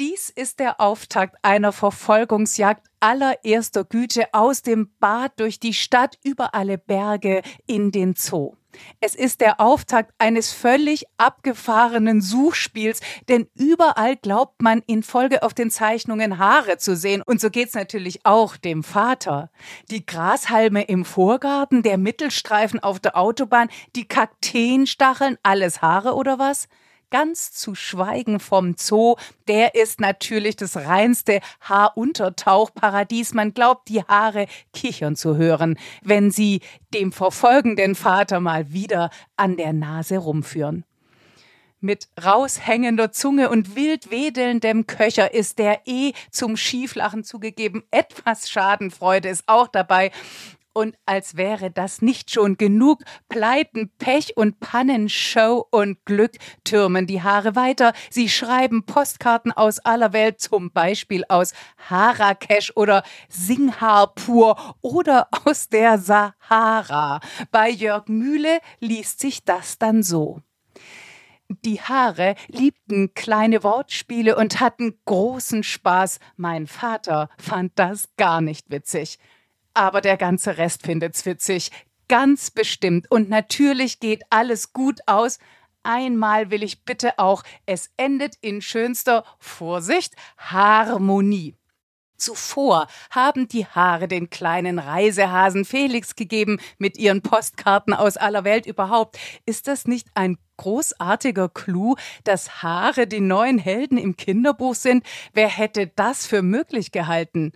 Dies 0.00 0.28
ist 0.28 0.58
der 0.58 0.80
Auftakt 0.80 1.36
einer 1.42 1.70
Verfolgungsjagd 1.70 2.84
allererster 2.98 3.84
Güte 3.84 4.26
aus 4.34 4.62
dem 4.62 4.90
Bad 4.98 5.38
durch 5.38 5.60
die 5.60 5.74
Stadt 5.74 6.18
über 6.24 6.52
alle 6.52 6.78
Berge 6.78 7.42
in 7.68 7.92
den 7.92 8.16
Zoo. 8.16 8.57
Es 9.00 9.14
ist 9.14 9.40
der 9.40 9.60
Auftakt 9.60 10.12
eines 10.18 10.52
völlig 10.52 11.04
abgefahrenen 11.16 12.20
Suchspiels, 12.20 13.00
denn 13.28 13.48
überall 13.54 14.16
glaubt 14.16 14.60
man 14.60 14.82
in 14.86 15.02
Folge 15.02 15.42
auf 15.42 15.54
den 15.54 15.70
Zeichnungen 15.70 16.38
Haare 16.38 16.78
zu 16.78 16.96
sehen. 16.96 17.22
Und 17.22 17.40
so 17.40 17.50
geht's 17.50 17.74
natürlich 17.74 18.24
auch 18.24 18.56
dem 18.56 18.82
Vater. 18.82 19.50
Die 19.90 20.04
Grashalme 20.04 20.82
im 20.84 21.04
Vorgarten, 21.04 21.82
der 21.82 21.98
Mittelstreifen 21.98 22.80
auf 22.80 23.00
der 23.00 23.16
Autobahn, 23.16 23.68
die 23.96 24.06
Kakteenstacheln, 24.06 25.38
alles 25.42 25.82
Haare 25.82 26.14
oder 26.14 26.38
was? 26.38 26.68
Ganz 27.10 27.52
zu 27.52 27.74
schweigen 27.74 28.40
vom 28.40 28.74
Zoo, 28.76 29.16
der 29.46 29.74
ist 29.74 30.00
natürlich 30.00 30.56
das 30.56 30.76
reinste 30.76 31.40
Haaruntertauchparadies. 31.60 33.34
Man 33.34 33.54
glaubt, 33.54 33.88
die 33.88 34.02
Haare 34.02 34.46
kichern 34.72 35.16
zu 35.16 35.36
hören, 35.36 35.78
wenn 36.02 36.30
sie 36.30 36.60
dem 36.94 37.12
verfolgenden 37.12 37.94
Vater 37.94 38.40
mal 38.40 38.72
wieder 38.72 39.10
an 39.36 39.56
der 39.56 39.72
Nase 39.72 40.18
rumführen. 40.18 40.84
Mit 41.80 42.08
raushängender 42.20 43.12
Zunge 43.12 43.50
und 43.50 43.76
wild 43.76 44.10
wedelndem 44.10 44.88
Köcher 44.88 45.32
ist 45.32 45.60
der 45.60 45.82
eh 45.86 46.12
zum 46.32 46.56
Schieflachen 46.56 47.22
zugegeben. 47.22 47.84
Etwas 47.92 48.50
Schadenfreude 48.50 49.28
ist 49.28 49.44
auch 49.46 49.68
dabei. 49.68 50.10
Und 50.78 50.96
als 51.06 51.36
wäre 51.36 51.72
das 51.72 52.02
nicht 52.02 52.30
schon 52.30 52.56
genug, 52.56 53.02
Pleiten, 53.28 53.90
Pech 53.98 54.36
und 54.36 54.60
Pannen, 54.60 55.08
Show 55.08 55.66
und 55.72 56.04
Glück 56.04 56.36
türmen 56.62 57.08
die 57.08 57.20
Haare 57.20 57.56
weiter. 57.56 57.92
Sie 58.10 58.28
schreiben 58.28 58.84
Postkarten 58.84 59.50
aus 59.50 59.80
aller 59.80 60.12
Welt, 60.12 60.40
zum 60.40 60.70
Beispiel 60.70 61.24
aus 61.28 61.52
Harakesch 61.88 62.70
oder 62.76 63.02
Singapur 63.28 64.76
oder 64.80 65.26
aus 65.44 65.68
der 65.68 65.98
Sahara. 65.98 67.18
Bei 67.50 67.68
Jörg 67.70 68.06
Mühle 68.06 68.60
liest 68.78 69.18
sich 69.18 69.44
das 69.44 69.78
dann 69.78 70.04
so. 70.04 70.42
Die 71.48 71.80
Haare 71.80 72.36
liebten 72.46 73.14
kleine 73.14 73.64
Wortspiele 73.64 74.36
und 74.36 74.60
hatten 74.60 74.96
großen 75.06 75.64
Spaß. 75.64 76.20
Mein 76.36 76.68
Vater 76.68 77.30
fand 77.36 77.72
das 77.74 78.10
gar 78.16 78.40
nicht 78.40 78.70
witzig 78.70 79.18
aber 79.78 80.00
der 80.00 80.16
ganze 80.16 80.58
Rest 80.58 80.82
findet's 80.82 81.24
witzig. 81.24 81.70
Ganz 82.08 82.50
bestimmt. 82.50 83.10
Und 83.10 83.28
natürlich 83.28 84.00
geht 84.00 84.24
alles 84.30 84.72
gut 84.72 85.00
aus. 85.06 85.38
Einmal 85.84 86.50
will 86.50 86.64
ich 86.64 86.84
bitte 86.84 87.18
auch, 87.18 87.44
es 87.64 87.90
endet 87.96 88.34
in 88.40 88.60
schönster 88.60 89.24
Vorsicht 89.38 90.14
Harmonie. 90.36 91.54
Zuvor 92.16 92.88
haben 93.10 93.46
die 93.46 93.64
Haare 93.64 94.08
den 94.08 94.28
kleinen 94.28 94.80
Reisehasen 94.80 95.64
Felix 95.64 96.16
gegeben 96.16 96.58
mit 96.78 96.98
ihren 96.98 97.22
Postkarten 97.22 97.94
aus 97.94 98.16
aller 98.16 98.42
Welt 98.42 98.66
überhaupt. 98.66 99.16
Ist 99.46 99.68
das 99.68 99.86
nicht 99.86 100.08
ein 100.14 100.36
großartiger 100.56 101.48
Clou, 101.48 101.94
dass 102.24 102.64
Haare 102.64 103.06
die 103.06 103.20
neuen 103.20 103.58
Helden 103.58 103.98
im 103.98 104.16
Kinderbuch 104.16 104.74
sind? 104.74 105.06
Wer 105.32 105.48
hätte 105.48 105.86
das 105.94 106.26
für 106.26 106.42
möglich 106.42 106.90
gehalten? 106.90 107.52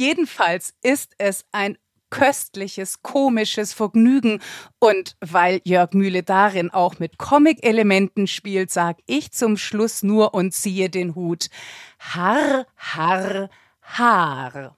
Jedenfalls 0.00 0.72
ist 0.82 1.12
es 1.18 1.44
ein 1.52 1.76
köstliches, 2.08 3.02
komisches 3.02 3.74
Vergnügen. 3.74 4.40
Und 4.78 5.14
weil 5.20 5.60
Jörg 5.64 5.92
Mühle 5.92 6.22
darin 6.22 6.70
auch 6.70 6.98
mit 6.98 7.18
Comic-Elementen 7.18 8.26
spielt, 8.26 8.70
sag 8.70 8.96
ich 9.04 9.30
zum 9.32 9.58
Schluss 9.58 10.02
nur 10.02 10.32
und 10.32 10.54
ziehe 10.54 10.88
den 10.88 11.14
Hut. 11.14 11.50
Har, 11.98 12.66
har, 12.76 13.50
har. 13.82 14.74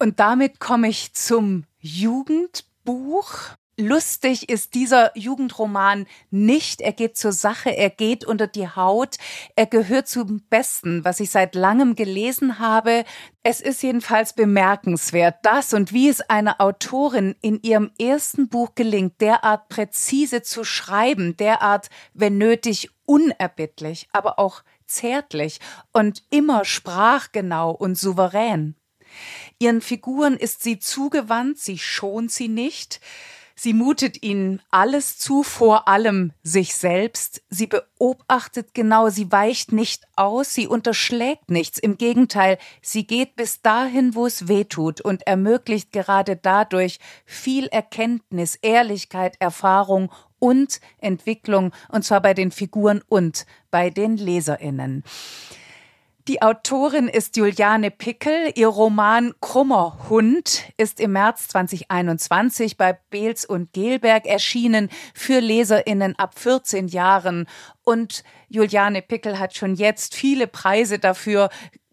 Und 0.00 0.18
damit 0.18 0.58
komme 0.58 0.88
ich 0.88 1.14
zum 1.14 1.66
Jugendbuch. 1.78 3.38
Lustig 3.76 4.48
ist 4.48 4.74
dieser 4.74 5.10
Jugendroman 5.18 6.06
nicht. 6.30 6.80
Er 6.80 6.92
geht 6.92 7.16
zur 7.16 7.32
Sache, 7.32 7.70
er 7.70 7.90
geht 7.90 8.24
unter 8.24 8.46
die 8.46 8.68
Haut. 8.68 9.16
Er 9.56 9.66
gehört 9.66 10.06
zum 10.06 10.42
Besten, 10.48 11.04
was 11.04 11.18
ich 11.18 11.30
seit 11.30 11.56
langem 11.56 11.96
gelesen 11.96 12.60
habe. 12.60 13.04
Es 13.42 13.60
ist 13.60 13.82
jedenfalls 13.82 14.32
bemerkenswert, 14.32 15.36
dass 15.42 15.74
und 15.74 15.92
wie 15.92 16.08
es 16.08 16.20
einer 16.20 16.60
Autorin 16.60 17.34
in 17.40 17.60
ihrem 17.62 17.90
ersten 18.00 18.48
Buch 18.48 18.76
gelingt, 18.76 19.20
derart 19.20 19.68
präzise 19.68 20.42
zu 20.42 20.62
schreiben, 20.62 21.36
derart, 21.36 21.90
wenn 22.12 22.38
nötig, 22.38 22.90
unerbittlich, 23.06 24.08
aber 24.12 24.38
auch 24.38 24.62
zärtlich 24.86 25.58
und 25.92 26.22
immer 26.30 26.64
sprachgenau 26.64 27.72
und 27.72 27.98
souverän. 27.98 28.76
Ihren 29.58 29.80
Figuren 29.80 30.36
ist 30.36 30.62
sie 30.62 30.78
zugewandt, 30.78 31.58
sie 31.58 31.78
schont 31.78 32.30
sie 32.30 32.48
nicht. 32.48 33.00
Sie 33.56 33.72
mutet 33.72 34.22
ihnen 34.22 34.60
alles 34.70 35.16
zu, 35.18 35.42
vor 35.42 35.86
allem 35.86 36.32
sich 36.42 36.74
selbst. 36.74 37.42
Sie 37.48 37.68
beobachtet 37.68 38.74
genau, 38.74 39.08
sie 39.10 39.30
weicht 39.30 39.72
nicht 39.72 40.04
aus, 40.16 40.52
sie 40.52 40.66
unterschlägt 40.66 41.50
nichts. 41.50 41.78
Im 41.78 41.96
Gegenteil, 41.96 42.58
sie 42.82 43.06
geht 43.06 43.36
bis 43.36 43.62
dahin, 43.62 44.14
wo 44.14 44.26
es 44.26 44.48
weh 44.48 44.64
tut 44.64 45.00
und 45.00 45.26
ermöglicht 45.26 45.92
gerade 45.92 46.36
dadurch 46.36 46.98
viel 47.24 47.66
Erkenntnis, 47.66 48.56
Ehrlichkeit, 48.56 49.36
Erfahrung 49.38 50.10
und 50.40 50.80
Entwicklung, 50.98 51.72
und 51.88 52.04
zwar 52.04 52.20
bei 52.20 52.34
den 52.34 52.50
Figuren 52.50 53.02
und 53.08 53.46
bei 53.70 53.88
den 53.88 54.16
LeserInnen. 54.16 55.04
Die 56.26 56.40
Autorin 56.40 57.08
ist 57.08 57.36
Juliane 57.36 57.90
Pickel. 57.90 58.50
Ihr 58.54 58.68
Roman 58.68 59.34
Krummer 59.42 60.08
Hund 60.08 60.62
ist 60.78 60.98
im 60.98 61.12
März 61.12 61.48
2021 61.48 62.78
bei 62.78 62.98
Beels 63.10 63.44
und 63.44 63.74
Gelberg 63.74 64.24
erschienen 64.24 64.88
für 65.12 65.40
LeserInnen 65.40 66.18
ab 66.18 66.38
14 66.38 66.88
Jahren. 66.88 67.46
Und 67.82 68.24
Juliane 68.48 69.02
Pickel 69.02 69.38
hat 69.38 69.54
schon 69.54 69.74
jetzt 69.74 70.14
viele 70.14 70.46
Preise 70.46 70.98
dafür 70.98 71.50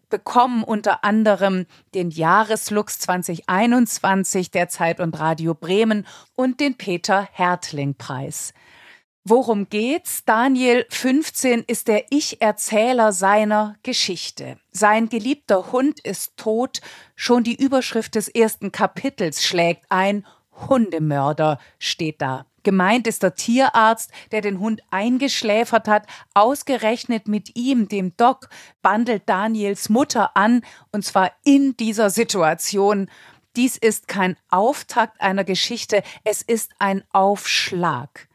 bekommen, 0.08 0.64
unter 0.64 1.04
anderem 1.04 1.66
den 1.94 2.08
Jahreslux 2.08 3.00
2021 3.00 4.50
der 4.50 4.70
Zeit 4.70 4.98
und 5.00 5.20
Radio 5.20 5.52
Bremen 5.52 6.06
und 6.34 6.58
den 6.60 6.78
Peter 6.78 7.28
Hertling 7.32 7.96
Preis. 7.96 8.54
Worum 9.24 9.68
geht's? 9.68 10.24
Daniel 10.24 10.84
15 10.88 11.62
ist 11.68 11.86
der 11.86 12.06
Ich-Erzähler 12.10 13.12
seiner 13.12 13.76
Geschichte. 13.84 14.58
Sein 14.72 15.08
geliebter 15.08 15.70
Hund 15.70 16.00
ist 16.00 16.36
tot. 16.36 16.80
Schon 17.14 17.44
die 17.44 17.54
Überschrift 17.54 18.16
des 18.16 18.26
ersten 18.26 18.72
Kapitels 18.72 19.44
schlägt 19.44 19.84
ein. 19.90 20.26
Hundemörder 20.68 21.60
steht 21.78 22.20
da. 22.20 22.46
Gemeint 22.64 23.06
ist 23.06 23.22
der 23.22 23.36
Tierarzt, 23.36 24.10
der 24.32 24.40
den 24.40 24.58
Hund 24.58 24.82
eingeschläfert 24.90 25.86
hat. 25.86 26.08
Ausgerechnet 26.34 27.28
mit 27.28 27.54
ihm, 27.54 27.86
dem 27.86 28.16
Doc, 28.16 28.48
bandelt 28.82 29.28
Daniels 29.28 29.88
Mutter 29.88 30.36
an, 30.36 30.62
und 30.90 31.04
zwar 31.04 31.30
in 31.44 31.76
dieser 31.76 32.10
Situation. 32.10 33.08
Dies 33.54 33.76
ist 33.76 34.08
kein 34.08 34.36
Auftakt 34.50 35.20
einer 35.20 35.44
Geschichte, 35.44 36.02
es 36.24 36.42
ist 36.42 36.72
ein 36.80 37.04
Aufschlag 37.12 38.28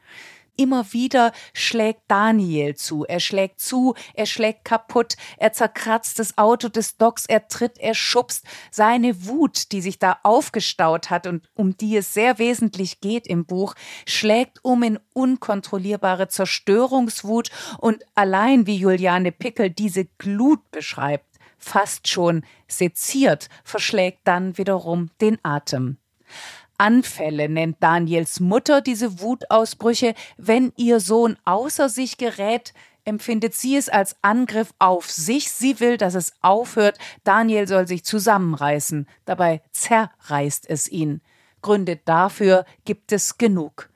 immer 0.58 0.92
wieder 0.92 1.32
schlägt 1.54 2.02
Daniel 2.08 2.74
zu. 2.74 3.04
Er 3.06 3.20
schlägt 3.20 3.60
zu, 3.60 3.94
er 4.14 4.26
schlägt 4.26 4.64
kaputt, 4.64 5.14
er 5.38 5.52
zerkratzt 5.52 6.18
das 6.18 6.36
Auto 6.36 6.68
des 6.68 6.96
Docs, 6.98 7.26
er 7.26 7.48
tritt, 7.48 7.78
er 7.78 7.94
schubst. 7.94 8.44
Seine 8.70 9.26
Wut, 9.26 9.72
die 9.72 9.80
sich 9.80 9.98
da 9.98 10.18
aufgestaut 10.24 11.08
hat 11.10 11.26
und 11.26 11.48
um 11.54 11.76
die 11.76 11.96
es 11.96 12.12
sehr 12.12 12.38
wesentlich 12.38 13.00
geht 13.00 13.26
im 13.26 13.46
Buch, 13.46 13.74
schlägt 14.06 14.58
um 14.62 14.82
in 14.82 14.98
unkontrollierbare 15.14 16.28
Zerstörungswut 16.28 17.50
und 17.78 18.04
allein 18.14 18.66
wie 18.66 18.76
Juliane 18.76 19.32
Pickel 19.32 19.70
diese 19.70 20.06
Glut 20.18 20.70
beschreibt, 20.70 21.38
fast 21.58 22.08
schon 22.08 22.44
seziert, 22.66 23.48
verschlägt 23.64 24.20
dann 24.24 24.58
wiederum 24.58 25.10
den 25.20 25.38
Atem. 25.42 25.98
Anfälle 26.78 27.48
nennt 27.48 27.76
Daniels 27.80 28.40
Mutter 28.40 28.80
diese 28.80 29.20
Wutausbrüche. 29.20 30.14
Wenn 30.36 30.72
ihr 30.76 31.00
Sohn 31.00 31.36
außer 31.44 31.88
sich 31.88 32.16
gerät, 32.16 32.72
empfindet 33.04 33.54
sie 33.54 33.76
es 33.76 33.88
als 33.88 34.16
Angriff 34.22 34.72
auf 34.78 35.10
sich. 35.10 35.50
Sie 35.50 35.80
will, 35.80 35.96
dass 35.96 36.14
es 36.14 36.32
aufhört. 36.40 36.98
Daniel 37.24 37.66
soll 37.66 37.88
sich 37.88 38.04
zusammenreißen. 38.04 39.08
Dabei 39.24 39.62
zerreißt 39.72 40.68
es 40.68 40.88
ihn. 40.88 41.20
Gründe 41.62 41.96
dafür 42.04 42.64
gibt 42.84 43.12
es 43.12 43.38
genug. 43.38 43.90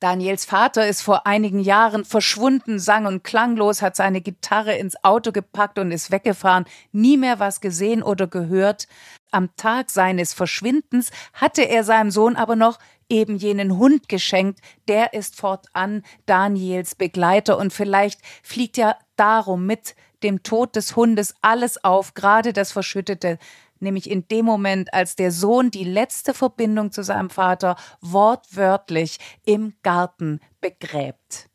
Daniels 0.00 0.44
Vater 0.44 0.86
ist 0.86 1.00
vor 1.00 1.26
einigen 1.26 1.60
Jahren 1.60 2.04
verschwunden, 2.04 2.78
sang 2.78 3.06
und 3.06 3.24
klanglos, 3.24 3.80
hat 3.80 3.96
seine 3.96 4.20
Gitarre 4.20 4.76
ins 4.76 5.02
Auto 5.02 5.32
gepackt 5.32 5.78
und 5.78 5.92
ist 5.92 6.10
weggefahren, 6.10 6.66
nie 6.92 7.16
mehr 7.16 7.38
was 7.38 7.62
gesehen 7.62 8.02
oder 8.02 8.26
gehört. 8.26 8.86
Am 9.34 9.50
Tag 9.56 9.90
seines 9.90 10.32
Verschwindens 10.32 11.10
hatte 11.32 11.62
er 11.62 11.82
seinem 11.82 12.12
Sohn 12.12 12.36
aber 12.36 12.54
noch 12.54 12.78
eben 13.08 13.34
jenen 13.34 13.78
Hund 13.78 14.08
geschenkt, 14.08 14.60
der 14.86 15.12
ist 15.12 15.34
fortan 15.34 16.04
Daniels 16.24 16.94
Begleiter. 16.94 17.58
Und 17.58 17.72
vielleicht 17.72 18.20
fliegt 18.44 18.76
ja 18.76 18.96
darum 19.16 19.66
mit 19.66 19.96
dem 20.22 20.44
Tod 20.44 20.76
des 20.76 20.94
Hundes 20.94 21.34
alles 21.42 21.82
auf, 21.82 22.14
gerade 22.14 22.52
das 22.52 22.70
verschüttete. 22.70 23.38
Nämlich 23.80 24.08
in 24.08 24.28
dem 24.28 24.44
Moment, 24.44 24.94
als 24.94 25.16
der 25.16 25.32
Sohn 25.32 25.72
die 25.72 25.82
letzte 25.82 26.32
Verbindung 26.32 26.92
zu 26.92 27.02
seinem 27.02 27.28
Vater 27.28 27.74
wortwörtlich 28.00 29.18
im 29.44 29.74
Garten 29.82 30.38
begräbt. 30.60 31.50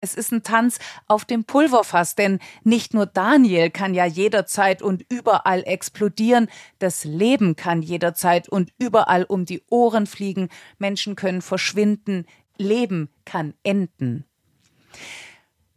Es 0.00 0.14
ist 0.14 0.32
ein 0.32 0.42
Tanz 0.42 0.78
auf 1.06 1.24
dem 1.24 1.44
Pulverfass, 1.44 2.14
denn 2.14 2.38
nicht 2.64 2.94
nur 2.94 3.06
Daniel 3.06 3.70
kann 3.70 3.94
ja 3.94 4.04
jederzeit 4.04 4.82
und 4.82 5.04
überall 5.10 5.62
explodieren, 5.64 6.48
das 6.78 7.04
Leben 7.04 7.56
kann 7.56 7.82
jederzeit 7.82 8.48
und 8.48 8.72
überall 8.78 9.24
um 9.24 9.44
die 9.44 9.62
Ohren 9.70 10.06
fliegen, 10.06 10.48
Menschen 10.78 11.16
können 11.16 11.42
verschwinden, 11.42 12.26
Leben 12.56 13.08
kann 13.24 13.54
enden. 13.62 14.24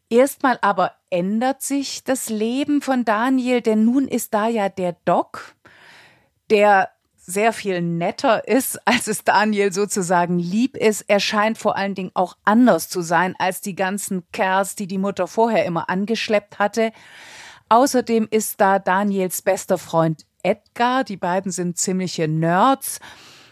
Erstmal 0.10 0.60
aber 0.62 0.94
ändert 1.10 1.62
sich 1.62 2.04
das 2.04 2.30
Leben 2.30 2.82
von 2.82 3.06
Daniel, 3.06 3.62
denn 3.62 3.86
nun 3.86 4.08
ist 4.08 4.34
da 4.34 4.48
ja 4.48 4.70
der 4.70 4.98
Doc, 5.06 5.56
der 6.50 6.95
sehr 7.26 7.54
viel 7.54 7.82
netter 7.82 8.48
ist, 8.48 8.80
als 8.88 9.08
es 9.08 9.24
Daniel 9.24 9.74
sozusagen 9.74 10.38
lieb 10.38 10.78
ist. 10.78 11.02
Er 11.08 11.20
scheint 11.20 11.58
vor 11.58 11.76
allen 11.76 11.96
Dingen 11.96 12.12
auch 12.14 12.38
anders 12.46 12.90
zu 12.90 13.02
sein 13.02 13.36
als 13.40 13.62
die 13.62 13.76
ganzen 13.76 14.24
Kerls, 14.32 14.76
die 14.76 14.88
die 14.88 14.98
Mutter 14.98 15.28
vorher 15.28 15.66
immer 15.66 15.90
angeschleppt 15.90 16.60
hatte. 16.60 16.92
Außerdem 17.70 18.28
ist 18.30 18.62
da 18.62 18.80
Daniels 18.80 19.42
bester 19.42 19.78
Freund 19.78 20.26
Edgar. 20.44 21.04
Die 21.04 21.18
beiden 21.18 21.52
sind 21.52 21.78
ziemliche 21.78 22.28
Nerds. 22.28 23.00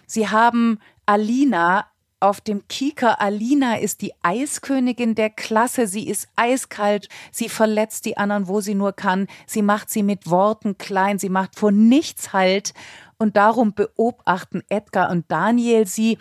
Sie 0.06 0.30
haben 0.30 0.80
Alina 1.08 1.88
auf 2.20 2.40
dem 2.40 2.68
Kieker. 2.68 3.20
Alina 3.20 3.78
ist 3.80 4.02
die 4.02 4.14
Eiskönigin 4.22 5.16
der 5.16 5.30
Klasse. 5.30 5.88
Sie 5.88 6.08
ist 6.08 6.28
eiskalt. 6.36 7.10
Sie 7.32 7.50
verletzt 7.50 8.06
die 8.06 8.18
anderen, 8.18 8.48
wo 8.48 8.62
sie 8.62 8.76
nur 8.76 8.94
kann. 8.94 9.28
Sie 9.46 9.62
macht 9.62 9.90
sie 9.90 10.04
mit 10.04 10.30
Worten 10.30 10.78
klein. 10.78 11.20
Sie 11.20 11.30
macht 11.30 11.60
vor 11.60 11.72
nichts 11.72 12.32
Halt. 12.32 12.74
Und 13.24 13.38
darum 13.38 13.74
beobachten 13.74 14.64
Edgar 14.68 15.10
und 15.10 15.32
Daniel 15.32 15.88
sie. 15.88 16.18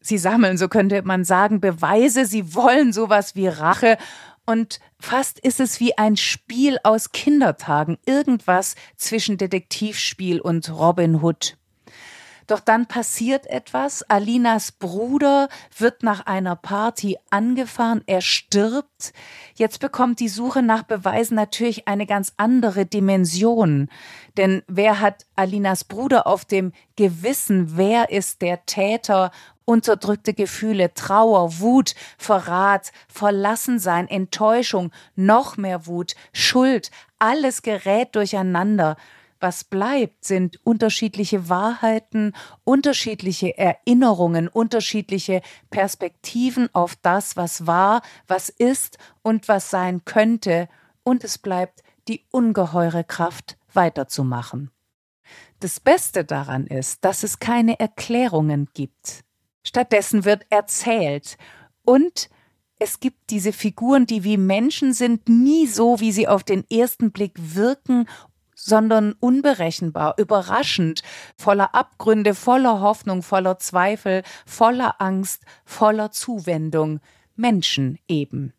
Sie 0.00 0.18
sammeln, 0.18 0.56
so 0.56 0.68
könnte 0.68 1.02
man 1.02 1.24
sagen, 1.24 1.60
Beweise. 1.60 2.26
Sie 2.26 2.54
wollen 2.54 2.92
sowas 2.92 3.34
wie 3.34 3.48
Rache. 3.48 3.98
Und 4.46 4.78
fast 5.00 5.40
ist 5.40 5.58
es 5.58 5.80
wie 5.80 5.98
ein 5.98 6.16
Spiel 6.16 6.78
aus 6.84 7.10
Kindertagen. 7.10 7.98
Irgendwas 8.06 8.76
zwischen 8.96 9.36
Detektivspiel 9.36 10.40
und 10.40 10.70
Robin 10.70 11.22
Hood. 11.22 11.56
Doch 12.46 12.60
dann 12.60 12.86
passiert 12.86 13.46
etwas. 13.46 14.02
Alinas 14.08 14.72
Bruder 14.72 15.48
wird 15.76 16.02
nach 16.02 16.26
einer 16.26 16.56
Party 16.56 17.18
angefahren. 17.30 18.02
Er 18.06 18.20
stirbt. 18.20 19.12
Jetzt 19.54 19.80
bekommt 19.80 20.20
die 20.20 20.28
Suche 20.28 20.62
nach 20.62 20.82
Beweisen 20.82 21.34
natürlich 21.34 21.88
eine 21.88 22.06
ganz 22.06 22.32
andere 22.36 22.86
Dimension. 22.86 23.88
Denn 24.36 24.62
wer 24.66 25.00
hat 25.00 25.26
Alinas 25.36 25.84
Bruder 25.84 26.26
auf 26.26 26.44
dem 26.44 26.72
Gewissen? 26.96 27.76
Wer 27.76 28.10
ist 28.10 28.42
der 28.42 28.66
Täter? 28.66 29.30
Unterdrückte 29.66 30.34
Gefühle, 30.34 30.92
Trauer, 30.92 31.58
Wut, 31.60 31.94
Verrat, 32.18 32.92
Verlassensein, 33.08 34.08
Enttäuschung, 34.08 34.90
noch 35.16 35.56
mehr 35.56 35.86
Wut, 35.86 36.14
Schuld, 36.34 36.90
alles 37.18 37.62
gerät 37.62 38.14
durcheinander. 38.14 38.96
Was 39.44 39.62
bleibt, 39.62 40.24
sind 40.24 40.58
unterschiedliche 40.64 41.50
Wahrheiten, 41.50 42.32
unterschiedliche 42.64 43.58
Erinnerungen, 43.58 44.48
unterschiedliche 44.48 45.42
Perspektiven 45.68 46.74
auf 46.74 46.96
das, 46.96 47.36
was 47.36 47.66
war, 47.66 48.00
was 48.26 48.48
ist 48.48 48.96
und 49.20 49.46
was 49.46 49.68
sein 49.68 50.06
könnte, 50.06 50.66
und 51.02 51.24
es 51.24 51.36
bleibt 51.36 51.82
die 52.08 52.24
ungeheure 52.30 53.04
Kraft, 53.04 53.58
weiterzumachen. 53.74 54.70
Das 55.60 55.78
Beste 55.78 56.24
daran 56.24 56.66
ist, 56.66 57.04
dass 57.04 57.22
es 57.22 57.38
keine 57.38 57.78
Erklärungen 57.78 58.70
gibt. 58.72 59.24
Stattdessen 59.62 60.24
wird 60.24 60.46
erzählt 60.48 61.36
und 61.84 62.30
es 62.78 62.98
gibt 62.98 63.28
diese 63.28 63.52
Figuren, 63.52 64.06
die 64.06 64.24
wie 64.24 64.38
Menschen 64.38 64.94
sind, 64.94 65.28
nie 65.28 65.66
so, 65.66 66.00
wie 66.00 66.12
sie 66.12 66.28
auf 66.28 66.44
den 66.44 66.64
ersten 66.70 67.12
Blick 67.12 67.34
wirken 67.36 68.08
sondern 68.64 69.12
unberechenbar, 69.20 70.14
überraschend, 70.16 71.02
voller 71.36 71.74
Abgründe, 71.74 72.34
voller 72.34 72.80
Hoffnung, 72.80 73.22
voller 73.22 73.58
Zweifel, 73.58 74.22
voller 74.46 75.02
Angst, 75.02 75.42
voller 75.66 76.10
Zuwendung, 76.10 77.00
Menschen 77.36 77.98
eben. 78.08 78.54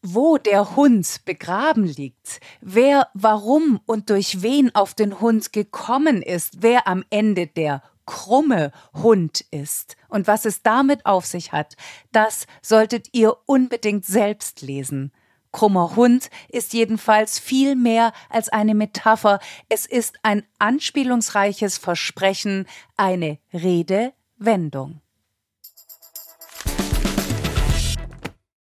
Wo 0.00 0.38
der 0.38 0.76
Hund 0.76 1.24
begraben 1.24 1.84
liegt, 1.84 2.40
wer 2.60 3.08
warum 3.14 3.80
und 3.84 4.10
durch 4.10 4.42
wen 4.42 4.72
auf 4.76 4.94
den 4.94 5.20
Hund 5.20 5.52
gekommen 5.52 6.22
ist, 6.22 6.62
wer 6.62 6.86
am 6.86 7.04
Ende 7.10 7.48
der 7.48 7.82
krumme 8.06 8.70
Hund 8.94 9.44
ist 9.50 9.96
und 10.08 10.28
was 10.28 10.44
es 10.44 10.62
damit 10.62 11.04
auf 11.04 11.26
sich 11.26 11.50
hat, 11.50 11.74
das 12.12 12.46
solltet 12.60 13.08
ihr 13.12 13.36
unbedingt 13.46 14.04
selbst 14.04 14.62
lesen. 14.62 15.12
Krummer 15.52 15.94
Hund 15.96 16.30
ist 16.48 16.72
jedenfalls 16.72 17.38
viel 17.38 17.76
mehr 17.76 18.12
als 18.30 18.48
eine 18.48 18.74
Metapher. 18.74 19.38
Es 19.68 19.86
ist 19.86 20.16
ein 20.22 20.44
anspielungsreiches 20.58 21.78
Versprechen, 21.78 22.66
eine 22.96 23.38
Redewendung. 23.52 25.00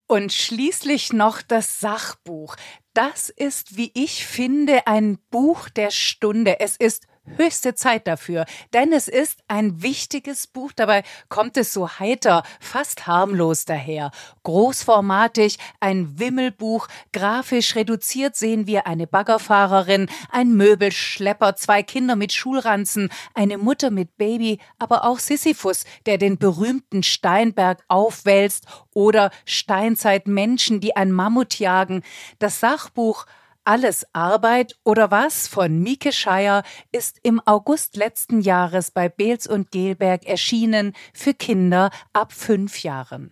Und 0.08 0.34
schließlich 0.34 1.14
noch 1.14 1.44
das 1.44 1.80
Sachbuch. 1.80 2.56
Das 2.96 3.30
ist, 3.30 3.78
wie 3.78 3.92
ich 3.94 4.26
finde, 4.26 4.88
ein 4.88 5.20
Buch 5.30 5.70
der 5.70 5.92
Stunde. 5.92 6.60
Es 6.60 6.78
ist 6.78 7.06
höchste 7.38 7.76
Zeit 7.76 8.08
dafür, 8.08 8.46
denn 8.74 8.92
es 8.94 9.08
ist 9.08 9.40
ein 9.48 9.82
wichtiges 9.82 10.48
Buch. 10.48 10.72
Dabei 10.76 11.04
kommt 11.30 11.58
es 11.58 11.74
so 11.74 11.90
heiter, 11.90 12.44
fast 12.60 13.08
harmlos 13.08 13.66
daher. 13.66 14.12
Großformatig, 14.44 15.58
ein 15.80 16.20
Wimmelbuch, 16.20 16.88
grafisch 17.14 17.76
reduziert 17.76 18.36
sehen 18.36 18.68
wir 18.68 18.88
eine 18.88 19.08
Baggerfahrerin, 19.08 20.10
ein 20.30 20.54
Möbelschlepper, 20.56 21.56
zwei 21.56 21.84
Kinder 21.84 22.16
mit 22.16 22.34
Schulranzen, 22.34 23.10
eine 23.34 23.58
Mutter 23.58 23.92
mit 23.92 24.18
Baby, 24.18 24.60
aber 24.78 25.04
auch 25.06 25.20
Sisyphus, 25.20 25.86
der 26.06 26.18
den 26.18 26.38
berühmten 26.38 27.04
Steinberg 27.04 27.84
aufwälzt 27.88 28.66
oder 28.94 29.32
Steinzeitmenschen, 29.46 30.80
die 30.80 30.96
ein 30.96 31.12
Mammut 31.12 31.60
jagen. 31.60 32.04
Das 32.40 32.60
Sachbuch 32.60 33.26
alles 33.70 34.04
Arbeit 34.14 34.80
oder 34.84 35.12
was 35.12 35.48
von 35.48 35.78
Mieke 35.78 36.12
Scheier 36.12 36.64
ist 36.92 37.20
im 37.22 37.40
August 37.46 37.98
letzten 37.98 38.42
Jahres 38.42 38.90
bei 38.90 39.10
Beels 39.10 39.46
und 39.46 39.70
Gelberg 39.70 40.26
erschienen 40.26 40.94
für 41.14 41.36
Kinder 41.36 41.92
ab 42.12 42.34
fünf 42.34 42.82
Jahren. 42.82 43.32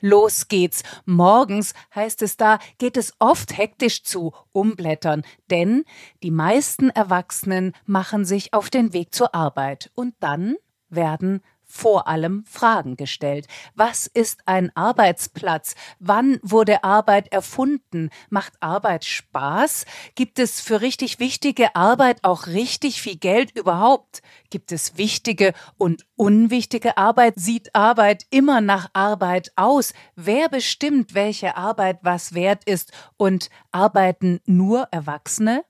Los 0.00 0.48
geht's. 0.48 0.82
Morgens, 1.04 1.74
heißt 1.94 2.22
es 2.22 2.36
da, 2.36 2.58
geht 2.78 2.96
es 2.96 3.14
oft 3.20 3.56
hektisch 3.56 4.02
zu, 4.02 4.32
umblättern, 4.50 5.22
denn 5.48 5.84
die 6.24 6.32
meisten 6.32 6.90
Erwachsenen 6.90 7.72
machen 7.86 8.24
sich 8.24 8.54
auf 8.54 8.70
den 8.70 8.92
Weg 8.92 9.14
zur 9.14 9.32
Arbeit 9.32 9.92
und 9.94 10.16
dann 10.18 10.56
werden 10.88 11.40
vor 11.68 12.08
allem 12.08 12.44
Fragen 12.46 12.96
gestellt. 12.96 13.46
Was 13.74 14.06
ist 14.06 14.40
ein 14.46 14.74
Arbeitsplatz? 14.74 15.74
Wann 16.00 16.40
wurde 16.42 16.82
Arbeit 16.82 17.30
erfunden? 17.30 18.10
Macht 18.30 18.54
Arbeit 18.60 19.04
Spaß? 19.04 19.84
Gibt 20.14 20.38
es 20.38 20.60
für 20.60 20.80
richtig 20.80 21.20
wichtige 21.20 21.76
Arbeit 21.76 22.24
auch 22.24 22.46
richtig 22.46 23.02
viel 23.02 23.16
Geld 23.16 23.56
überhaupt? 23.56 24.22
Gibt 24.50 24.72
es 24.72 24.96
wichtige 24.96 25.52
und 25.76 26.06
unwichtige 26.16 26.96
Arbeit? 26.96 27.34
Sieht 27.36 27.74
Arbeit 27.74 28.24
immer 28.30 28.60
nach 28.60 28.88
Arbeit 28.94 29.52
aus? 29.56 29.92
Wer 30.16 30.48
bestimmt, 30.48 31.14
welche 31.14 31.56
Arbeit 31.56 31.98
was 32.02 32.34
wert 32.34 32.64
ist? 32.64 32.92
Und 33.18 33.50
arbeiten 33.72 34.40
nur 34.46 34.88
Erwachsene? 34.90 35.64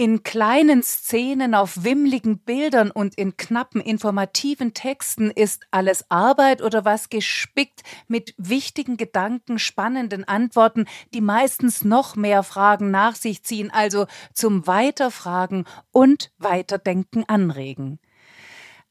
In 0.00 0.22
kleinen 0.22 0.84
Szenen 0.84 1.56
auf 1.56 1.82
wimmligen 1.82 2.38
Bildern 2.38 2.92
und 2.92 3.16
in 3.16 3.36
knappen 3.36 3.80
informativen 3.80 4.72
Texten 4.72 5.32
ist 5.32 5.66
alles 5.72 6.08
Arbeit 6.08 6.62
oder 6.62 6.84
was 6.84 7.08
gespickt 7.08 7.82
mit 8.06 8.32
wichtigen 8.38 8.96
Gedanken, 8.96 9.58
spannenden 9.58 10.22
Antworten, 10.22 10.86
die 11.14 11.20
meistens 11.20 11.82
noch 11.82 12.14
mehr 12.14 12.44
Fragen 12.44 12.92
nach 12.92 13.16
sich 13.16 13.42
ziehen, 13.42 13.72
also 13.72 14.06
zum 14.32 14.68
Weiterfragen 14.68 15.64
und 15.90 16.30
Weiterdenken 16.38 17.24
anregen. 17.26 17.98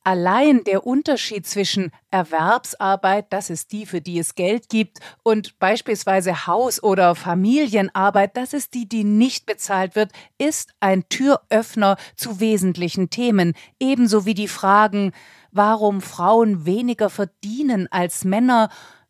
Allein 0.07 0.63
der 0.63 0.87
Unterschied 0.87 1.45
zwischen 1.45 1.91
Erwerbsarbeit, 2.11 3.25
das 3.29 3.49
ist 3.49 3.73
die, 3.73 3.85
für 3.85 3.99
die 3.99 4.19
es 4.19 4.35
Geld 4.35 4.69
gibt, 4.69 4.99
und 5.21 5.59
beispielsweise 5.59 6.47
Haus- 6.47 6.81
oder 6.81 7.13
Familienarbeit, 7.13 8.37
das 8.37 8.53
ist 8.53 8.73
die, 8.73 8.87
die 8.87 9.03
nicht 9.03 9.45
bezahlt 9.45 9.97
wird, 9.97 10.13
ist 10.37 10.73
ein 10.79 11.09
Türöffner 11.09 11.97
zu 12.15 12.39
wesentlichen 12.39 13.09
Themen, 13.09 13.53
ebenso 13.81 14.25
wie 14.25 14.33
die 14.33 14.47
Fragen, 14.47 15.11
warum 15.51 15.99
Frauen 15.99 16.65
weniger 16.65 17.09
verdienen 17.09 17.89
als 17.91 18.23
Männer, 18.23 18.69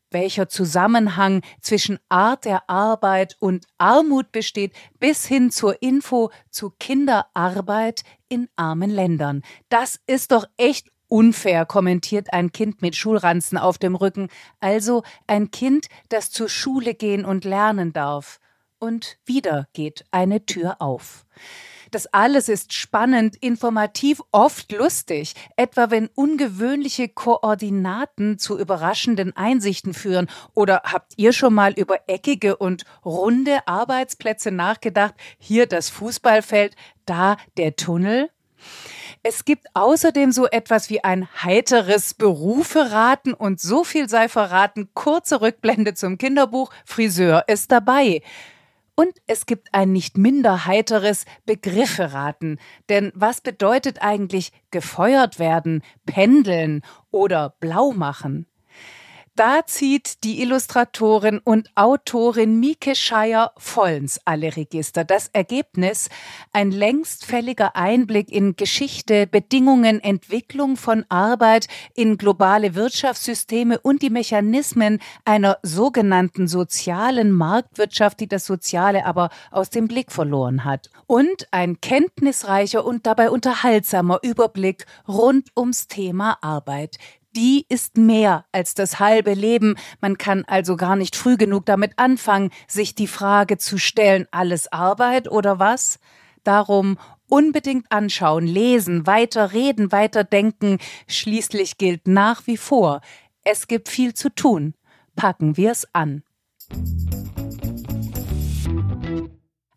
welcher 0.09 0.49
Zusammenhang 0.49 1.43
zwischen 1.61 1.99
Art 2.09 2.45
der 2.45 2.69
Arbeit 2.71 3.35
und 3.39 3.67
Armut 3.77 4.31
besteht, 4.31 4.73
bis 4.99 5.27
hin 5.27 5.51
zur 5.51 5.79
Info 5.83 6.31
zu 6.49 6.71
Kinderarbeit 6.79 8.01
in 8.29 8.49
armen 8.55 8.89
Ländern. 8.89 9.41
Das 9.69 9.99
ist 10.07 10.31
doch 10.31 10.45
echt 10.57 10.89
unfair, 11.07 11.65
kommentiert 11.65 12.33
ein 12.33 12.51
Kind 12.51 12.81
mit 12.81 12.95
Schulranzen 12.95 13.57
auf 13.57 13.77
dem 13.77 13.95
Rücken, 13.95 14.29
also 14.59 15.03
ein 15.25 15.51
Kind, 15.51 15.87
das 16.09 16.31
zur 16.31 16.49
Schule 16.49 16.93
gehen 16.93 17.25
und 17.25 17.45
lernen 17.45 17.93
darf. 17.93 18.39
Und 18.79 19.17
wieder 19.25 19.67
geht 19.73 20.05
eine 20.11 20.45
Tür 20.45 20.81
auf. 20.81 21.25
Das 21.91 22.07
alles 22.07 22.49
ist 22.49 22.73
spannend, 22.73 23.35
informativ, 23.37 24.21
oft 24.31 24.71
lustig, 24.71 25.33
etwa 25.55 25.89
wenn 25.89 26.07
ungewöhnliche 26.15 27.09
Koordinaten 27.09 28.37
zu 28.37 28.57
überraschenden 28.59 29.35
Einsichten 29.35 29.93
führen. 29.93 30.27
Oder 30.53 30.81
habt 30.85 31.13
ihr 31.17 31.33
schon 31.33 31.53
mal 31.53 31.73
über 31.73 31.99
eckige 32.07 32.57
und 32.57 32.83
runde 33.05 33.67
Arbeitsplätze 33.67 34.51
nachgedacht? 34.51 35.13
Hier 35.37 35.65
das 35.65 35.89
Fußballfeld, 35.89 36.75
da 37.05 37.37
der 37.57 37.75
Tunnel? 37.75 38.29
Es 39.23 39.45
gibt 39.45 39.67
außerdem 39.73 40.31
so 40.31 40.47
etwas 40.47 40.89
wie 40.89 41.03
ein 41.03 41.27
heiteres 41.43 42.13
Beruferaten 42.13 43.33
und 43.33 43.59
so 43.59 43.83
viel 43.83 44.07
sei 44.07 44.29
verraten, 44.29 44.89
kurze 44.93 45.41
Rückblende 45.41 45.93
zum 45.93 46.17
Kinderbuch, 46.17 46.71
Friseur 46.85 47.43
ist 47.47 47.71
dabei. 47.71 48.21
Und 48.99 49.13
es 49.27 49.45
gibt 49.45 49.75
ein 49.75 49.93
nicht 49.93 50.17
minder 50.17 50.65
heiteres 50.65 51.25
Begrifferaten. 51.45 52.59
Denn 52.89 53.11
was 53.13 53.41
bedeutet 53.41 54.01
eigentlich 54.01 54.51
gefeuert 54.71 55.37
werden, 55.37 55.83
pendeln 56.07 56.81
oder 57.11 57.55
blau 57.59 57.91
machen? 57.91 58.47
Da 59.37 59.67
zieht 59.67 60.23
die 60.23 60.41
Illustratorin 60.41 61.37
und 61.37 61.69
Autorin 61.75 62.59
Mieke 62.59 62.95
Scheier 62.95 63.51
vollends 63.55 64.19
alle 64.25 64.55
Register. 64.57 65.03
Das 65.03 65.27
Ergebnis 65.27 66.09
ein 66.53 66.71
längst 66.71 67.23
fälliger 67.23 67.75
Einblick 67.75 68.31
in 68.31 68.55
Geschichte, 68.55 69.27
Bedingungen, 69.27 69.99
Entwicklung 69.99 70.75
von 70.75 71.05
Arbeit, 71.09 71.67
in 71.93 72.17
globale 72.17 72.73
Wirtschaftssysteme 72.73 73.77
und 73.79 74.01
die 74.01 74.09
Mechanismen 74.09 74.97
einer 75.23 75.59
sogenannten 75.61 76.47
sozialen 76.47 77.31
Marktwirtschaft, 77.31 78.19
die 78.19 78.27
das 78.27 78.43
Soziale 78.43 79.05
aber 79.05 79.29
aus 79.51 79.69
dem 79.69 79.87
Blick 79.87 80.11
verloren 80.11 80.65
hat. 80.65 80.89
Und 81.05 81.47
ein 81.51 81.79
kenntnisreicher 81.79 82.83
und 82.83 83.05
dabei 83.05 83.29
unterhaltsamer 83.29 84.17
Überblick 84.23 84.87
rund 85.07 85.49
ums 85.55 85.87
Thema 85.87 86.39
Arbit 86.41 86.97
die 87.37 87.67
ist 87.69 87.97
mehr 87.97 88.45
als 88.51 88.73
das 88.73 88.99
halbe 88.99 89.35
Leben. 89.35 89.75
Man 90.01 90.17
kann 90.17 90.43
also 90.45 90.75
gar 90.75 90.95
nicht 90.95 91.15
früh 91.15 91.37
genug 91.37 91.67
damit 91.67 91.93
anfangen, 91.97 92.49
sich 92.67 92.95
die 92.95 93.07
Frage 93.07 93.59
zu 93.59 93.77
stellen, 93.77 94.25
alles 94.31 94.71
Arbeit 94.73 95.29
oder 95.29 95.59
was? 95.59 95.99
Darum 96.43 96.97
unbedingt 97.29 97.91
anschauen, 97.91 98.47
lesen, 98.47 99.05
weiter 99.05 99.53
reden, 99.53 99.91
weiter 99.91 100.23
denken. 100.23 100.79
Schließlich 101.07 101.77
gilt 101.77 102.07
nach 102.07 102.47
wie 102.47 102.57
vor, 102.57 103.01
es 103.43 103.67
gibt 103.67 103.87
viel 103.87 104.15
zu 104.15 104.29
tun. 104.33 104.73
Packen 105.15 105.57
wir's 105.57 105.87
an. 105.93 106.23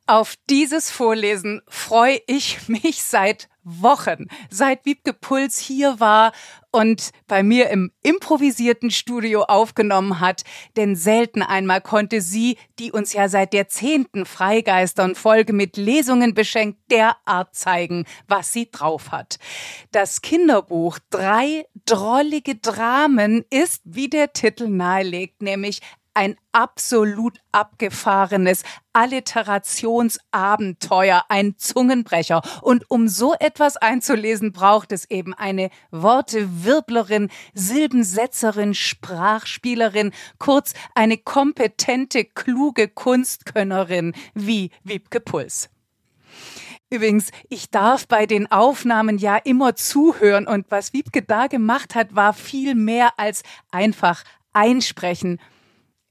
Auf 0.06 0.34
dieses 0.48 0.90
Vorlesen 0.90 1.60
freue 1.68 2.20
ich 2.26 2.68
mich 2.68 3.02
seit 3.02 3.50
Wochen, 3.62 4.26
seit 4.48 4.84
Wiebke 4.84 5.12
Puls 5.12 5.58
hier 5.58 6.00
war 6.00 6.32
und 6.72 7.10
bei 7.26 7.42
mir 7.42 7.70
im 7.70 7.90
improvisierten 8.02 8.90
Studio 8.90 9.42
aufgenommen 9.42 10.20
hat, 10.20 10.42
denn 10.76 10.96
selten 10.96 11.42
einmal 11.42 11.80
konnte 11.80 12.20
sie, 12.20 12.56
die 12.78 12.92
uns 12.92 13.12
ja 13.12 13.28
seit 13.28 13.52
der 13.52 13.68
zehnten 13.68 14.24
Freigeistern 14.24 15.14
Folge 15.14 15.52
mit 15.52 15.76
Lesungen 15.76 16.34
beschenkt, 16.34 16.78
derart 16.90 17.54
zeigen, 17.54 18.04
was 18.28 18.52
sie 18.52 18.70
drauf 18.70 19.10
hat. 19.10 19.38
Das 19.90 20.22
Kinderbuch 20.22 20.98
Drei 21.10 21.66
drollige 21.86 22.54
Dramen 22.56 23.44
ist, 23.50 23.82
wie 23.84 24.08
der 24.08 24.32
Titel 24.32 24.68
nahelegt, 24.68 25.42
nämlich 25.42 25.80
ein 26.14 26.36
absolut 26.52 27.40
abgefahrenes 27.52 28.62
Alliterationsabenteuer, 28.92 31.24
ein 31.28 31.56
Zungenbrecher. 31.56 32.42
Und 32.62 32.90
um 32.90 33.06
so 33.08 33.34
etwas 33.38 33.76
einzulesen, 33.76 34.52
braucht 34.52 34.90
es 34.92 35.10
eben 35.10 35.34
eine 35.34 35.70
Wortewirblerin, 35.90 37.30
Silbensetzerin, 37.54 38.74
Sprachspielerin, 38.74 40.12
kurz 40.38 40.74
eine 40.94 41.18
kompetente, 41.18 42.24
kluge 42.24 42.86
Kunstkönnerin 42.88 44.14
wie 44.34 44.70
Wiebke 44.82 45.20
Puls. 45.20 45.68
Übrigens, 46.92 47.30
ich 47.48 47.70
darf 47.70 48.08
bei 48.08 48.26
den 48.26 48.50
Aufnahmen 48.50 49.18
ja 49.18 49.36
immer 49.36 49.76
zuhören 49.76 50.48
und 50.48 50.66
was 50.70 50.92
Wiebke 50.92 51.22
da 51.22 51.46
gemacht 51.46 51.94
hat, 51.94 52.16
war 52.16 52.32
viel 52.32 52.74
mehr 52.74 53.12
als 53.16 53.44
einfach 53.70 54.24
einsprechen 54.52 55.40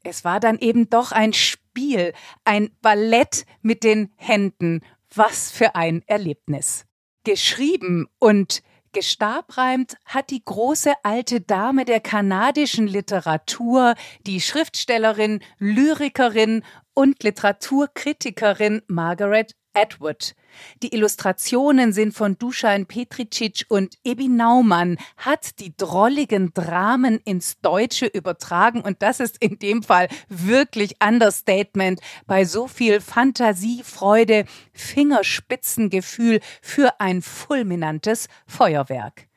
es 0.09 0.25
war 0.25 0.39
dann 0.39 0.57
eben 0.59 0.89
doch 0.89 1.11
ein 1.11 1.33
Spiel, 1.33 2.13
ein 2.43 2.71
Ballett 2.81 3.45
mit 3.61 3.83
den 3.83 4.11
Händen. 4.17 4.81
Was 5.13 5.51
für 5.51 5.75
ein 5.75 6.03
Erlebnis. 6.07 6.85
Geschrieben 7.23 8.07
und 8.19 8.61
gestabreimt 8.91 9.97
hat 10.05 10.29
die 10.31 10.43
große 10.43 10.93
alte 11.03 11.41
Dame 11.41 11.85
der 11.85 11.99
kanadischen 11.99 12.87
Literatur, 12.87 13.95
die 14.25 14.41
Schriftstellerin, 14.41 15.41
Lyrikerin 15.57 16.63
und 16.93 17.23
Literaturkritikerin 17.23 18.81
Margaret 18.87 19.55
Edward. 19.73 20.35
Die 20.81 20.93
Illustrationen 20.93 21.93
sind 21.93 22.13
von 22.13 22.37
Dusan 22.37 22.85
Petricic 22.85 23.65
und 23.69 23.95
Ebi 24.03 24.27
Naumann 24.27 24.97
hat 25.17 25.59
die 25.59 25.75
drolligen 25.75 26.53
Dramen 26.53 27.19
ins 27.23 27.59
Deutsche 27.61 28.07
übertragen 28.07 28.81
und 28.81 29.01
das 29.01 29.19
ist 29.19 29.37
in 29.41 29.59
dem 29.59 29.83
Fall 29.83 30.07
wirklich 30.27 30.95
Understatement 31.03 32.01
bei 32.25 32.45
so 32.45 32.67
viel 32.67 33.01
Fantasie, 33.01 33.81
Freude, 33.83 34.45
Fingerspitzengefühl 34.73 36.39
für 36.61 36.99
ein 36.99 37.21
fulminantes 37.21 38.27
Feuerwerk. 38.47 39.29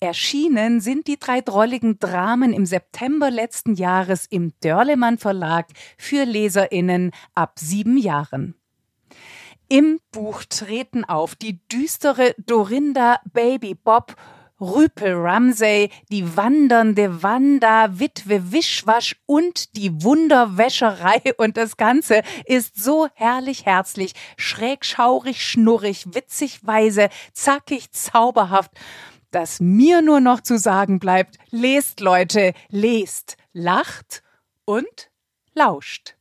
Erschienen 0.00 0.80
sind 0.80 1.06
die 1.06 1.18
drei 1.18 1.40
drolligen 1.40 1.98
Dramen 1.98 2.52
im 2.52 2.66
September 2.66 3.30
letzten 3.30 3.74
Jahres 3.74 4.26
im 4.26 4.52
Dörlemann 4.60 5.18
Verlag 5.18 5.68
für 5.98 6.24
Leserinnen 6.24 7.12
ab 7.34 7.58
sieben 7.58 7.98
Jahren. 7.98 8.54
Im 9.72 10.00
Buch 10.10 10.42
treten 10.48 11.04
auf 11.04 11.36
die 11.36 11.60
düstere 11.68 12.34
Dorinda 12.44 13.20
Baby 13.32 13.76
Bob, 13.76 14.16
Rüpel 14.60 15.14
Ramsey, 15.14 15.90
die 16.10 16.36
wandernde 16.36 17.22
Wanda, 17.22 18.00
Witwe 18.00 18.50
Wischwasch 18.50 19.14
und 19.26 19.76
die 19.76 20.02
Wunderwäscherei. 20.02 21.22
Und 21.38 21.56
das 21.56 21.76
Ganze 21.76 22.22
ist 22.46 22.82
so 22.82 23.06
herrlich 23.14 23.64
herzlich, 23.64 24.14
schräg 24.36 24.84
schaurig, 24.84 25.46
schnurrig, 25.46 26.14
witzig 26.14 26.66
weise, 26.66 27.08
zackig, 27.32 27.92
zauberhaft, 27.92 28.72
dass 29.30 29.60
mir 29.60 30.02
nur 30.02 30.18
noch 30.18 30.40
zu 30.40 30.58
sagen 30.58 30.98
bleibt, 30.98 31.36
lest 31.50 32.00
Leute, 32.00 32.54
lest, 32.70 33.36
lacht 33.52 34.24
und 34.64 35.12
lauscht. 35.54 36.16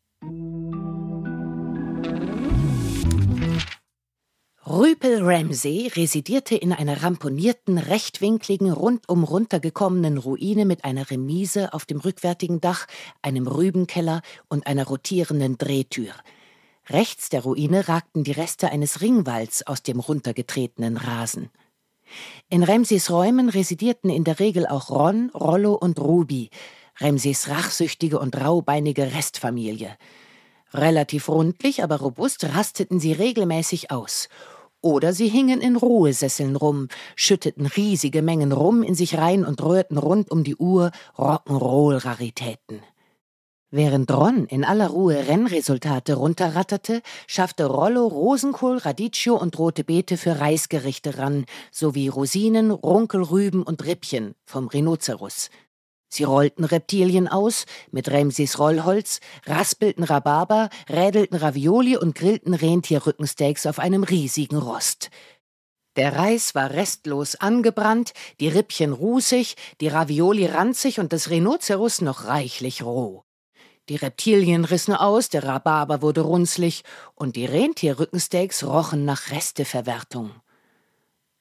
Rüpel 4.69 5.23
Ramsey 5.23 5.87
residierte 5.95 6.55
in 6.55 6.73
einer 6.73 7.01
ramponierten, 7.01 7.79
rechtwinkligen, 7.79 8.71
rundum 8.71 9.23
runtergekommenen 9.23 10.19
Ruine 10.19 10.65
mit 10.65 10.85
einer 10.85 11.09
Remise 11.09 11.73
auf 11.73 11.85
dem 11.85 11.99
rückwärtigen 11.99 12.61
Dach, 12.61 12.85
einem 13.23 13.47
Rübenkeller 13.47 14.21
und 14.47 14.67
einer 14.67 14.85
rotierenden 14.85 15.57
Drehtür. 15.57 16.11
Rechts 16.87 17.29
der 17.29 17.41
Ruine 17.41 17.87
ragten 17.87 18.23
die 18.23 18.31
Reste 18.31 18.69
eines 18.69 19.01
Ringwalls 19.01 19.65
aus 19.65 19.81
dem 19.81 19.99
runtergetretenen 19.99 20.97
Rasen. 20.97 21.49
In 22.47 22.61
Ramseys 22.61 23.09
Räumen 23.09 23.49
residierten 23.49 24.11
in 24.11 24.23
der 24.23 24.39
Regel 24.39 24.67
auch 24.67 24.91
Ron, 24.91 25.31
Rollo 25.31 25.73
und 25.73 25.99
Ruby, 25.99 26.51
Ramseys 26.99 27.49
rachsüchtige 27.49 28.19
und 28.19 28.39
raubeinige 28.39 29.15
Restfamilie. 29.15 29.97
Relativ 30.75 31.27
rundlich, 31.27 31.81
aber 31.81 31.95
robust 32.01 32.43
rasteten 32.53 32.99
sie 32.99 33.13
regelmäßig 33.13 33.89
aus 33.89 34.29
oder 34.81 35.13
sie 35.13 35.27
hingen 35.27 35.61
in 35.61 35.75
Ruhesesseln 35.75 36.55
rum, 36.55 36.87
schütteten 37.15 37.65
riesige 37.65 38.21
Mengen 38.21 38.51
Rum 38.51 38.83
in 38.83 38.95
sich 38.95 39.17
rein 39.17 39.45
und 39.45 39.63
rührten 39.63 39.97
rund 39.97 40.31
um 40.31 40.43
die 40.43 40.55
Uhr 40.55 40.91
Rock'n'Roll-Raritäten. 41.17 42.81
Während 43.71 44.09
Ron 44.09 44.45
in 44.45 44.65
aller 44.65 44.87
Ruhe 44.87 45.27
Rennresultate 45.27 46.15
runterratterte, 46.15 47.03
schaffte 47.27 47.65
Rollo 47.65 48.07
Rosenkohl, 48.07 48.77
Radicchio 48.77 49.35
und 49.35 49.59
rote 49.59 49.83
Beete 49.83 50.17
für 50.17 50.39
Reisgerichte 50.39 51.19
ran, 51.19 51.45
sowie 51.71 52.07
Rosinen, 52.07 52.71
Runkelrüben 52.71 53.61
und 53.61 53.85
Rippchen 53.85 54.33
vom 54.43 54.69
Rhinoceros, 54.69 55.51
Sie 56.09 56.23
rollten 56.23 56.63
Reptilien 56.63 57.27
aus 57.27 57.65
mit 57.91 58.09
Ramses 58.11 58.57
Rollholz, 58.57 59.19
raspelten 59.45 60.03
Rhabarber, 60.03 60.69
rädelten 60.89 61.37
Ravioli 61.37 61.97
und 61.97 62.15
grillten 62.15 62.55
Rentierrückensteaks 62.55 63.67
auf 63.67 63.77
einem 63.77 64.03
riesigen 64.03 64.57
Rost. 64.57 65.11
Der 65.95 66.15
Reis 66.15 66.55
war 66.55 66.71
restlos 66.71 67.35
angebrannt, 67.35 68.13
die 68.39 68.47
Rippchen 68.47 68.93
rußig, 68.93 69.55
die 69.81 69.87
Ravioli 69.87 70.45
ranzig 70.45 70.99
und 70.99 71.13
das 71.13 71.29
Rhinoceros 71.29 72.01
noch 72.01 72.25
reichlich 72.25 72.83
roh. 72.83 73.23
Die 73.89 73.95
Reptilien 73.95 74.65
rissen 74.65 74.93
aus, 74.93 75.29
der 75.29 75.43
Rhabarber 75.43 76.01
wurde 76.01 76.21
runzlig 76.21 76.83
und 77.15 77.35
die 77.35 77.45
Rentierrückensteaks 77.45 78.63
rochen 78.63 79.03
nach 79.03 79.31
Resteverwertung. 79.31 80.31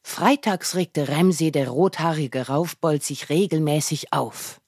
Freitags 0.08 0.74
regte 0.74 1.10
Ramsey, 1.10 1.52
der 1.52 1.68
rothaarige 1.68 2.48
Raufbold, 2.48 3.04
sich 3.04 3.28
regelmäßig 3.28 4.12
auf. 4.12 4.60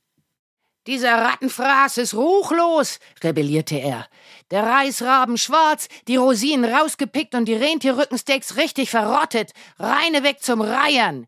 Dieser 0.87 1.15
Rattenfraß 1.15 1.97
ist 1.97 2.15
ruchlos, 2.15 3.01
rebellierte 3.25 3.77
er. 3.77 4.07
Der 4.53 4.65
Reisraben 4.65 5.39
schwarz, 5.39 5.89
die 6.07 6.17
Rosinen 6.17 6.71
rausgepickt 6.73 7.35
und 7.35 7.47
die 7.47 7.55
Rentierrückensteaks 7.55 8.57
richtig 8.59 8.91
verrottet. 8.91 9.53
Reine 9.79 10.23
weg 10.23 10.41
zum 10.41 10.61
Reiern. 10.61 11.27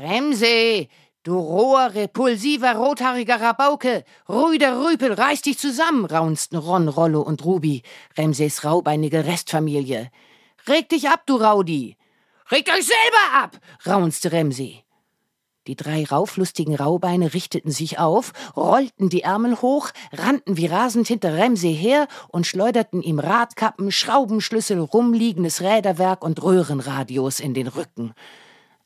Ramsey, 0.00 0.88
du 1.22 1.38
roher, 1.38 1.94
repulsiver, 1.94 2.74
rothaariger 2.74 3.40
Rabauke, 3.40 4.04
rüder 4.28 4.82
Rüpel, 4.84 5.12
reiß 5.12 5.42
dich 5.42 5.58
zusammen, 5.58 6.06
raunsten 6.06 6.58
Ron, 6.58 6.88
Rollo 6.88 7.20
und 7.20 7.44
Ruby, 7.44 7.82
Ramseys 8.16 8.64
raubeinige 8.64 9.24
Restfamilie. 9.26 10.10
Reg 10.66 10.88
dich 10.88 11.10
ab, 11.10 11.22
du 11.26 11.36
Raudi! 11.36 11.96
Regt 12.50 12.68
euch 12.68 12.86
selber 12.86 13.42
ab! 13.42 13.58
raunzte 13.84 14.32
Ramsey. 14.32 14.84
Die 15.66 15.74
drei 15.74 16.04
rauflustigen 16.04 16.76
Raubeine 16.76 17.34
richteten 17.34 17.72
sich 17.72 17.98
auf, 17.98 18.32
rollten 18.56 19.08
die 19.08 19.22
Ärmel 19.22 19.60
hoch, 19.62 19.90
rannten 20.12 20.56
wie 20.56 20.66
rasend 20.66 21.08
hinter 21.08 21.36
Ramsey 21.36 21.74
her 21.74 22.06
und 22.28 22.46
schleuderten 22.46 23.02
ihm 23.02 23.18
Radkappen, 23.18 23.90
Schraubenschlüssel, 23.90 24.78
rumliegendes 24.78 25.60
Räderwerk 25.60 26.22
und 26.22 26.40
Röhrenradios 26.40 27.40
in 27.40 27.52
den 27.52 27.66
Rücken. 27.66 28.14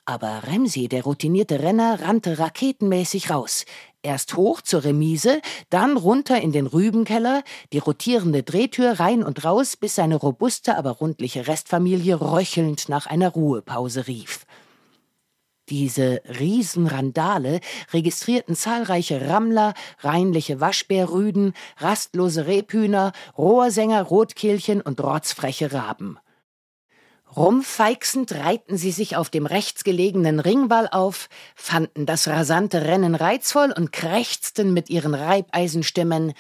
Aber 0.07 0.43
Ramsey, 0.47 0.89
der 0.89 1.03
routinierte 1.03 1.61
Renner, 1.61 2.01
rannte 2.01 2.39
raketenmäßig 2.39 3.31
raus. 3.31 3.67
Erst 4.03 4.37
hoch 4.37 4.63
zur 4.63 4.85
Remise, 4.85 5.43
dann 5.69 5.99
runter 5.99 6.41
in 6.41 6.53
den 6.53 6.67
Rübenkeller, 6.67 7.43
die 7.75 7.79
rotierende 7.79 8.43
Drehtür 8.43 8.99
rein 8.99 9.23
und 9.23 9.45
raus, 9.45 9.77
bis 9.77 9.95
seine 9.95 10.17
robuste, 10.17 10.79
aber 10.79 10.93
rundliche 10.93 11.47
Restfamilie 11.47 12.19
röchelnd 12.19 12.89
nach 12.89 13.07
einer 13.07 13.29
Ruhepause 13.29 14.07
rief. 14.07 14.47
Diese 15.69 16.23
Riesenrandale 16.27 17.61
registrierten 17.93 18.57
zahlreiche 18.57 19.29
Rammler, 19.29 19.75
reinliche 20.01 20.61
Waschbärrüden, 20.61 21.53
rastlose 21.77 22.47
Rebhühner, 22.47 23.13
Rohrsänger, 23.37 24.03
Rotkehlchen 24.03 24.81
und 24.81 25.01
rotzfreche 25.01 25.73
Raben. 25.73 26.19
Rumfeixend 27.37 28.33
reihten 28.33 28.77
sie 28.77 28.91
sich 28.91 29.17
auf 29.17 29.31
dem 29.31 29.47
rechts 29.47 29.85
gelegenen 29.85 30.41
Ringwall 30.41 30.89
auf, 30.91 31.29
fanden 31.55 32.05
das 32.05 32.27
rasante 32.27 32.83
Rennen 32.83 33.15
reizvoll 33.15 33.73
und 33.77 33.93
krächzten 33.93 34.73
mit 34.73 34.91
ihren 34.91 35.15
Reibeisenstimmen 35.15 36.35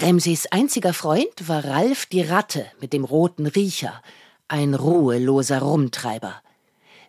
Remsis 0.00 0.46
einziger 0.46 0.94
Freund 0.94 1.48
war 1.48 1.64
Ralf 1.64 2.06
die 2.06 2.22
Ratte 2.22 2.66
mit 2.80 2.92
dem 2.92 3.04
roten 3.04 3.46
Riecher, 3.46 4.00
ein 4.46 4.74
ruheloser 4.74 5.58
Rumtreiber. 5.58 6.40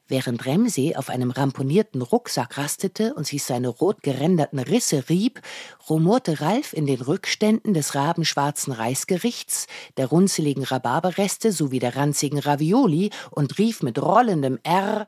Während 0.10 0.48
Ramsey 0.48 0.96
auf 0.96 1.10
einem 1.10 1.30
ramponierten 1.30 2.02
Rucksack 2.02 2.58
rastete 2.58 3.14
und 3.14 3.28
sich 3.28 3.44
seine 3.44 3.68
rot 3.68 4.02
geränderten 4.02 4.58
Risse 4.58 5.08
rieb, 5.08 5.40
rumorte 5.88 6.42
Ralf 6.42 6.74
in 6.74 6.88
den 6.88 7.00
Rückständen 7.00 7.76
des 7.76 7.94
rabenschwarzen 7.94 8.74
Reisgerichts, 8.74 9.68
der 9.98 10.08
runzeligen 10.08 10.64
Rhabarberreste 10.64 11.52
sowie 11.52 11.78
der 11.78 11.96
ranzigen 11.96 12.40
Ravioli 12.40 13.12
und 13.30 13.60
rief 13.60 13.84
mit 13.84 14.02
rollendem 14.02 14.58
R 14.64 15.08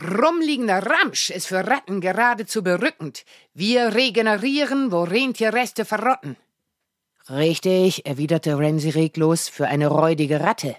Rumliegender 0.00 0.84
Ramsch 0.84 1.30
ist 1.30 1.46
für 1.46 1.66
Ratten 1.66 2.00
geradezu 2.00 2.64
berückend. 2.64 3.24
Wir 3.52 3.94
regenerieren, 3.94 4.90
wo 4.90 5.02
Rentierreste 5.02 5.84
verrotten. 5.84 6.36
Richtig, 7.28 8.04
erwiderte 8.04 8.58
Ramsey 8.58 8.90
reglos, 8.90 9.48
für 9.48 9.68
eine 9.68 9.86
räudige 9.86 10.40
Ratte. 10.40 10.74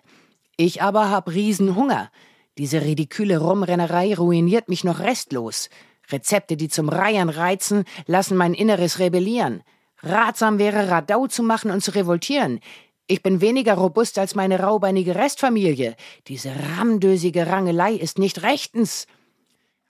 Ich 0.58 0.82
aber 0.82 1.12
hab 1.12 1.30
Riesenhunger. 1.30 2.12
Diese 2.58 2.82
ridiküle 2.82 3.39
Rumrennerei 3.39 4.15
ruiniert 4.15 4.70
mich 4.70 4.84
noch 4.84 5.00
restlos. 5.00 5.70
Rezepte, 6.10 6.56
die 6.56 6.70
zum 6.70 6.88
Reiern 6.88 7.30
reizen, 7.30 7.84
lassen 8.06 8.38
mein 8.38 8.54
Inneres 8.54 9.00
rebellieren. 9.00 9.63
Ratsam 10.02 10.60
wäre, 10.60 10.89
Radau 10.89 11.28
zu 11.28 11.44
machen 11.44 11.72
und 11.72 11.84
zu 11.84 11.91
revoltieren. 11.91 12.60
Ich 13.08 13.22
bin 13.22 13.41
weniger 13.41 13.74
robust 13.74 14.18
als 14.18 14.36
meine 14.36 14.60
raubeinige 14.60 15.15
Restfamilie. 15.15 15.96
Diese 16.28 16.54
ramdösige 16.78 17.48
Rangelei 17.48 17.94
ist 17.94 18.20
nicht 18.20 18.41
rechtens. 18.41 19.08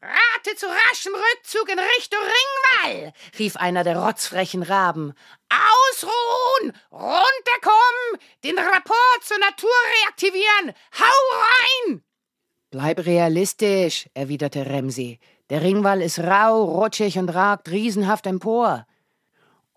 Rate 0.01 0.55
zu 0.55 0.67
raschem 0.67 1.13
Rückzug 1.13 1.69
in 1.69 1.79
Richtung 1.79 2.19
Ringwall, 2.19 3.13
rief 3.39 3.55
einer 3.55 3.83
der 3.83 3.97
rotzfrechen 3.97 4.61
Raben. 4.63 5.13
Ausruhen! 5.49 6.73
Runterkommen! 6.91 8.19
Den 8.43 8.57
Rapport 8.57 9.23
zur 9.23 9.39
Natur 9.39 9.71
reaktivieren! 10.03 10.75
Hau 10.99 11.39
rein! 11.89 12.04
Bleib 12.77 13.05
realistisch, 13.05 14.09
erwiderte 14.15 14.69
Ramsey. 14.69 15.17
Der 15.49 15.61
Ringwall 15.61 16.01
ist 16.01 16.19
rau, 16.19 16.61
rutschig 16.61 17.17
und 17.17 17.29
ragt 17.29 17.71
riesenhaft 17.71 18.27
empor. 18.27 18.85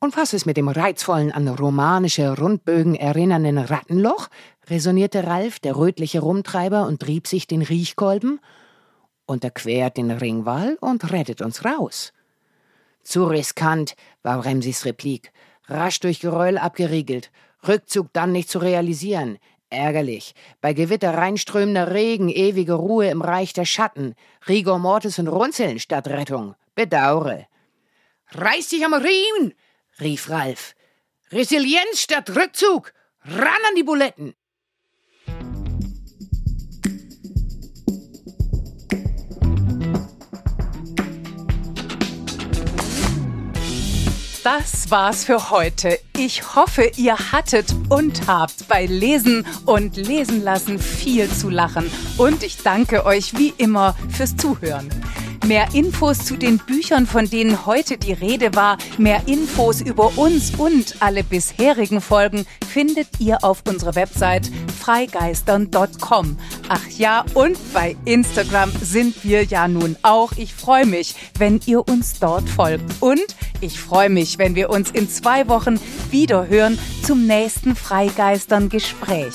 Und 0.00 0.16
was 0.16 0.32
ist 0.32 0.46
mit 0.46 0.56
dem 0.56 0.66
reizvollen, 0.66 1.30
an 1.30 1.46
romanische 1.46 2.36
Rundbögen 2.36 2.96
erinnernden 2.96 3.58
Rattenloch? 3.58 4.26
resonierte 4.66 5.28
Ralf, 5.28 5.60
der 5.60 5.76
rötliche 5.76 6.18
Rumtreiber, 6.18 6.88
und 6.88 7.00
trieb 7.00 7.28
sich 7.28 7.46
den 7.46 7.62
Riechkolben. 7.62 8.40
Unterquert 9.26 9.96
den 9.96 10.10
Ringwall 10.10 10.76
und 10.80 11.12
rettet 11.12 11.40
uns 11.40 11.64
raus. 11.64 12.12
Zu 13.04 13.26
riskant, 13.26 13.94
war 14.24 14.44
Remsis 14.44 14.84
Replik. 14.84 15.30
Rasch 15.68 16.00
durch 16.00 16.18
Geröll 16.18 16.58
abgeriegelt. 16.58 17.30
Rückzug 17.68 18.12
dann 18.12 18.32
nicht 18.32 18.50
zu 18.50 18.58
realisieren. 18.58 19.38
Ärgerlich. 19.70 20.34
Bei 20.60 20.72
Gewitter 20.72 21.12
reinströmender 21.12 21.92
Regen, 21.92 22.28
ewige 22.30 22.74
Ruhe 22.74 23.10
im 23.10 23.20
Reich 23.20 23.52
der 23.52 23.66
Schatten. 23.66 24.14
Rigor 24.48 24.78
Mortis 24.78 25.18
und 25.18 25.28
Runzeln 25.28 25.78
statt 25.78 26.08
Rettung. 26.08 26.54
Bedaure. 26.74 27.46
Reiß 28.30 28.68
dich 28.68 28.84
am 28.84 28.94
Riemen! 28.94 29.54
rief 30.00 30.30
Ralf. 30.30 30.74
Resilienz 31.32 32.00
statt 32.00 32.30
Rückzug! 32.30 32.92
Ran 33.24 33.62
an 33.68 33.74
die 33.76 33.82
Buletten! 33.82 34.34
Das 44.44 44.90
war's 44.90 45.24
für 45.24 45.50
heute. 45.50 45.98
Ich 46.16 46.54
hoffe, 46.54 46.90
ihr 46.96 47.16
hattet 47.32 47.74
und 47.88 48.28
habt 48.28 48.68
bei 48.68 48.86
Lesen 48.86 49.44
und 49.66 49.96
Lesen 49.96 50.42
lassen 50.44 50.78
viel 50.78 51.28
zu 51.28 51.50
lachen. 51.50 51.90
Und 52.16 52.42
ich 52.44 52.58
danke 52.62 53.04
euch 53.04 53.36
wie 53.36 53.52
immer 53.58 53.96
fürs 54.10 54.36
Zuhören. 54.36 54.88
Mehr 55.46 55.68
Infos 55.72 56.24
zu 56.24 56.36
den 56.36 56.58
Büchern, 56.58 57.06
von 57.06 57.28
denen 57.28 57.66
heute 57.66 57.98
die 57.98 58.12
Rede 58.12 58.54
war, 58.54 58.78
mehr 58.96 59.22
Infos 59.26 59.80
über 59.80 60.16
uns 60.16 60.52
und 60.56 60.96
alle 61.00 61.24
bisherigen 61.24 62.00
Folgen 62.00 62.46
findet 62.68 63.08
ihr 63.18 63.42
auf 63.42 63.62
unserer 63.66 63.94
Website 63.94 64.50
freigeistern.com. 64.88 66.38
Ach 66.70 66.88
ja, 66.96 67.22
und 67.34 67.58
bei 67.74 67.94
Instagram 68.06 68.72
sind 68.80 69.22
wir 69.22 69.44
ja 69.44 69.68
nun 69.68 69.96
auch. 70.00 70.32
Ich 70.38 70.54
freue 70.54 70.86
mich, 70.86 71.14
wenn 71.36 71.60
ihr 71.66 71.86
uns 71.86 72.18
dort 72.18 72.48
folgt. 72.48 72.84
Und 73.00 73.20
ich 73.60 73.78
freue 73.78 74.08
mich, 74.08 74.38
wenn 74.38 74.54
wir 74.54 74.70
uns 74.70 74.90
in 74.90 75.10
zwei 75.10 75.46
Wochen 75.48 75.78
wieder 76.10 76.48
hören 76.48 76.78
zum 77.02 77.26
nächsten 77.26 77.76
Freigeistern-Gespräch. 77.76 79.34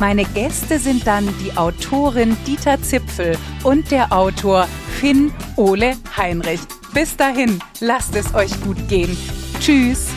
Meine 0.00 0.26
Gäste 0.26 0.78
sind 0.78 1.06
dann 1.06 1.32
die 1.42 1.56
Autorin 1.56 2.36
Dieter 2.46 2.82
Zipfel 2.82 3.38
und 3.64 3.90
der 3.90 4.12
Autor 4.12 4.68
Finn 5.00 5.32
Ole 5.56 5.96
Heinrich. 6.14 6.60
Bis 6.92 7.16
dahin, 7.16 7.58
lasst 7.80 8.14
es 8.16 8.34
euch 8.34 8.52
gut 8.60 8.86
gehen. 8.88 9.16
Tschüss. 9.60 10.08